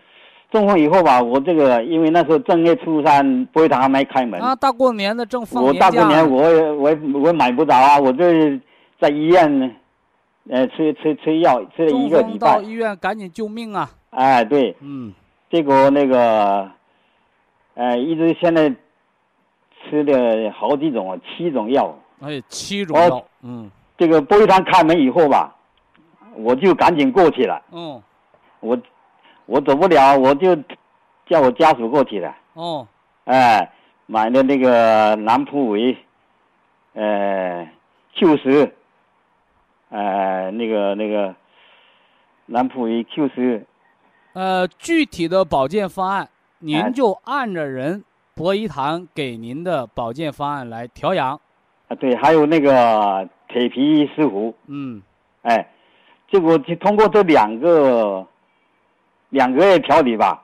[0.50, 8.58] 中风以后吧，我这个因为那时候正月初三，波一堂还没开门，啊，大过年的正放我大过年我也我也我也买不着啊，我这
[8.98, 9.70] 在医院呢，
[10.48, 13.90] 呃，吃吃吃药吃了一个礼拜，到医院赶紧救命啊！
[14.10, 15.12] 哎，对，嗯，
[15.50, 16.70] 结果那个，
[17.74, 18.74] 呃，一直现在
[19.84, 21.94] 吃了好几种，七种药。
[22.20, 23.70] 哎，七种哦药，嗯。
[23.98, 25.54] 这个波一堂开门以后吧，
[26.42, 27.60] 我就赶紧过去了。
[27.72, 28.02] 嗯
[28.60, 28.76] 我
[29.46, 30.56] 我走不了，我就
[31.26, 32.34] 叫我家属过去了。
[32.54, 32.86] 哦，
[33.24, 33.72] 哎，
[34.06, 35.96] 买的那个南普维，
[36.94, 37.68] 呃
[38.16, 38.74] ，Q 十，
[39.90, 41.34] 呃，那个那个
[42.46, 43.66] 南普维 Q 十，
[44.32, 46.30] 呃，具体的保健方案，哎。
[46.60, 51.40] 您就按着人博医堂给您的保健方案来调养。
[51.86, 55.00] 啊，对，还有那个铁皮石斛，嗯。
[55.42, 55.68] 哎，
[56.30, 58.26] 结果就通过这两个
[59.30, 60.42] 两个月调理吧，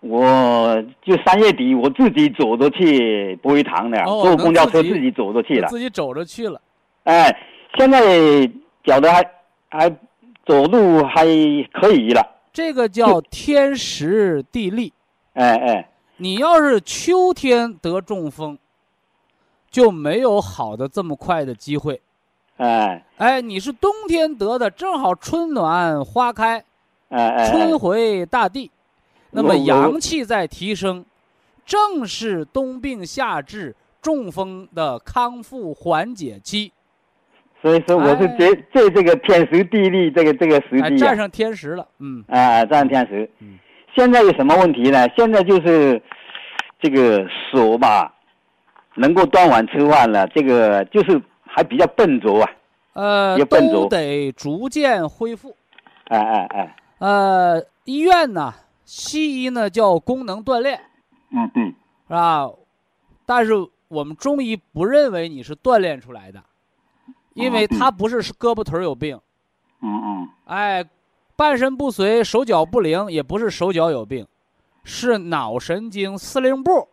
[0.00, 5.68] 我就三月底我自己走着去博一堂的，哦坐公交车自己自己走着去了。
[5.68, 6.60] 自己走着去了。
[7.04, 7.36] 哎，
[7.78, 8.00] 现在
[8.84, 9.24] 脚的还
[9.68, 9.90] 还
[10.44, 11.24] 走路还
[11.72, 12.24] 可以了。
[12.52, 14.92] 这个叫天时地利。
[15.34, 18.58] 哎哎，你要是秋天得中风，
[19.70, 22.00] 就没有好的这么快的机会。
[22.56, 26.64] 哎哎，你是冬天得的，正好春暖花开，
[27.08, 28.70] 哎哎，春回大地，
[29.30, 31.04] 那么阳气在提升，
[31.64, 36.72] 正是冬病夏治、中风的康复缓解期。
[37.62, 43.28] 所以说我是哎借借这个天时地利这个这个时哎，机啊，占上天时了，嗯哎占天时。
[43.40, 43.58] 嗯
[43.94, 45.08] 现在有什么问题呢？
[45.16, 46.00] 现在就是
[46.78, 48.14] 这个手吧，
[48.94, 51.18] 能够端碗吃饭了，这个就是
[51.56, 52.50] 还比较笨拙啊。
[52.92, 55.56] 呃也，笨都拙得逐渐恢复。
[56.08, 58.52] 哎哎哎，呃，医院呢，
[58.84, 60.78] 西医呢叫功能锻炼，
[61.30, 61.74] 嗯嗯，
[62.06, 62.50] 是吧？
[63.24, 63.54] 但是
[63.88, 66.42] 我们中医不认为你是锻炼出来的，
[67.32, 69.18] 因为哦对它不是胳膊腿儿有病，
[69.82, 70.84] 嗯嗯哎，
[71.36, 74.26] 半身不遂、手脚不灵，也不是手脚有病，
[74.84, 76.88] 是脑神经司令部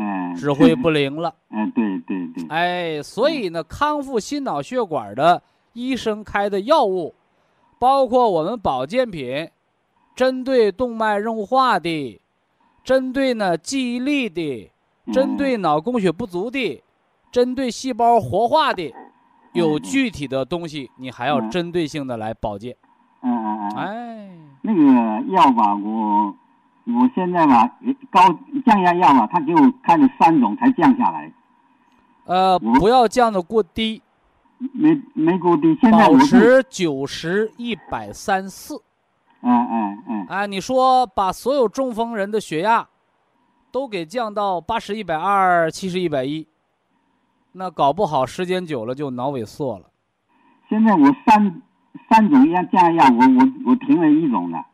[0.00, 1.34] 嗯，指挥不 灵了。
[1.50, 5.42] 哎对对对，哎，所以呢，康复心脑血管的
[5.72, 7.12] 医生开的药物，
[7.80, 9.48] 包括我们保健品，
[10.14, 12.20] 针对动脉硬化的，
[12.84, 14.70] 针对呢记忆力的，
[15.12, 16.82] 针对脑供血不足的，
[17.32, 18.94] 针对细胞活化的，
[19.52, 22.76] 有具体的东西，你还要嗯针对性的来保健。
[23.22, 23.76] 嗯嗯嗯。
[23.76, 24.30] 哎，
[24.62, 26.32] 那个药吧，我
[26.88, 27.70] 我现在吧，
[28.10, 28.20] 高
[28.64, 31.30] 降压药吧，他给我开了三种才降下来，
[32.24, 34.02] 呃，不要降的过低，
[34.72, 35.76] 没没过低。
[35.82, 38.82] 现在保持九十一百三四。
[39.40, 42.88] 嗯嗯嗯，啊，你说把所有中风人的血压
[43.70, 46.48] 都给降到八十、一百二、七十、一百一，
[47.52, 49.84] 那搞不好时间久了就脑萎缩了。
[50.68, 51.62] 现在我三
[52.08, 54.64] 三种药降压药，我我我停了一种了。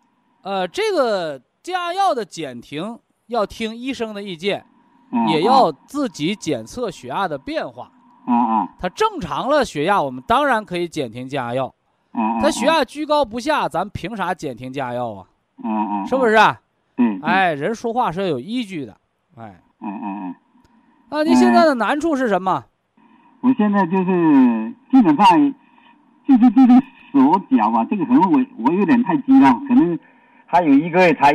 [0.42, 2.98] 呃，这个降压药的减停
[3.28, 4.66] 要听医生的意见，
[5.10, 7.90] 嗯、也要自己检测血压的变化。
[8.26, 11.74] 嗯嗯它正常了血压，我们当然可以减停降压药。
[12.12, 12.38] 啊啊！
[12.38, 15.26] 它血压居高不下，咱凭啥减停降压药啊？
[15.64, 16.34] 嗯嗯，是不是？
[16.34, 16.60] 啊？
[16.96, 18.94] 对，对，哎，人说话是要有依据的。
[19.36, 20.34] 哎，嗯嗯嗯，
[21.08, 22.62] 那您现在的难处是什么？
[23.40, 25.54] 我现在就是基本上
[26.28, 26.74] 就是这个
[27.10, 29.98] 手脚啊，这个可能我我有点太激了，可能
[30.46, 31.32] 还有一个月才，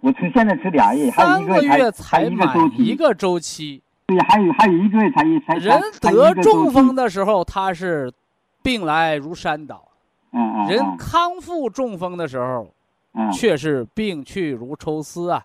[0.00, 3.82] 我吃现在吃俩月，还有三个一个月月才才一个周满期，一个周期。
[4.06, 8.12] 对，还有还有一个月才才人才才一得中风，的时候，他是
[8.62, 9.76] 病来如山倒；
[10.32, 12.68] 嗯嗯，人嗯康复中风的时候，
[13.14, 13.32] 嗯。
[13.32, 15.44] 却是病去如抽丝啊，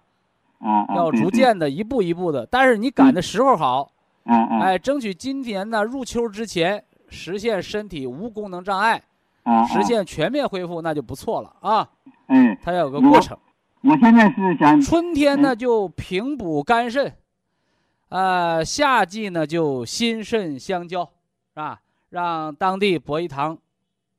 [0.59, 2.45] 嗯嗯，要逐渐的一步一步的。
[2.45, 3.91] 但是你赶的时候好，
[4.25, 4.59] 对嗯嗯。
[4.59, 9.01] 哎，争取今年呢入秋之前实现身体无功能障碍，
[9.43, 11.89] 嗯实现全面恢复，那就不错了啊。
[12.27, 13.37] 哎，它要有个过程。
[13.81, 17.17] 我现在是想春天呢嗯就平补肝肾，
[18.09, 21.81] 呃，夏季呢就心肾相交，是吧？
[22.09, 23.57] 让当地博医堂，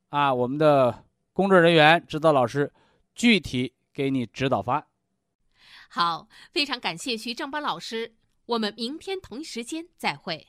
[0.09, 2.73] 啊，我们的工作人员、指导老师
[3.15, 4.85] 具体给你指导方案。
[5.89, 8.15] 好，非常感谢徐正邦老师，
[8.47, 10.49] 我们明天同一时间再会。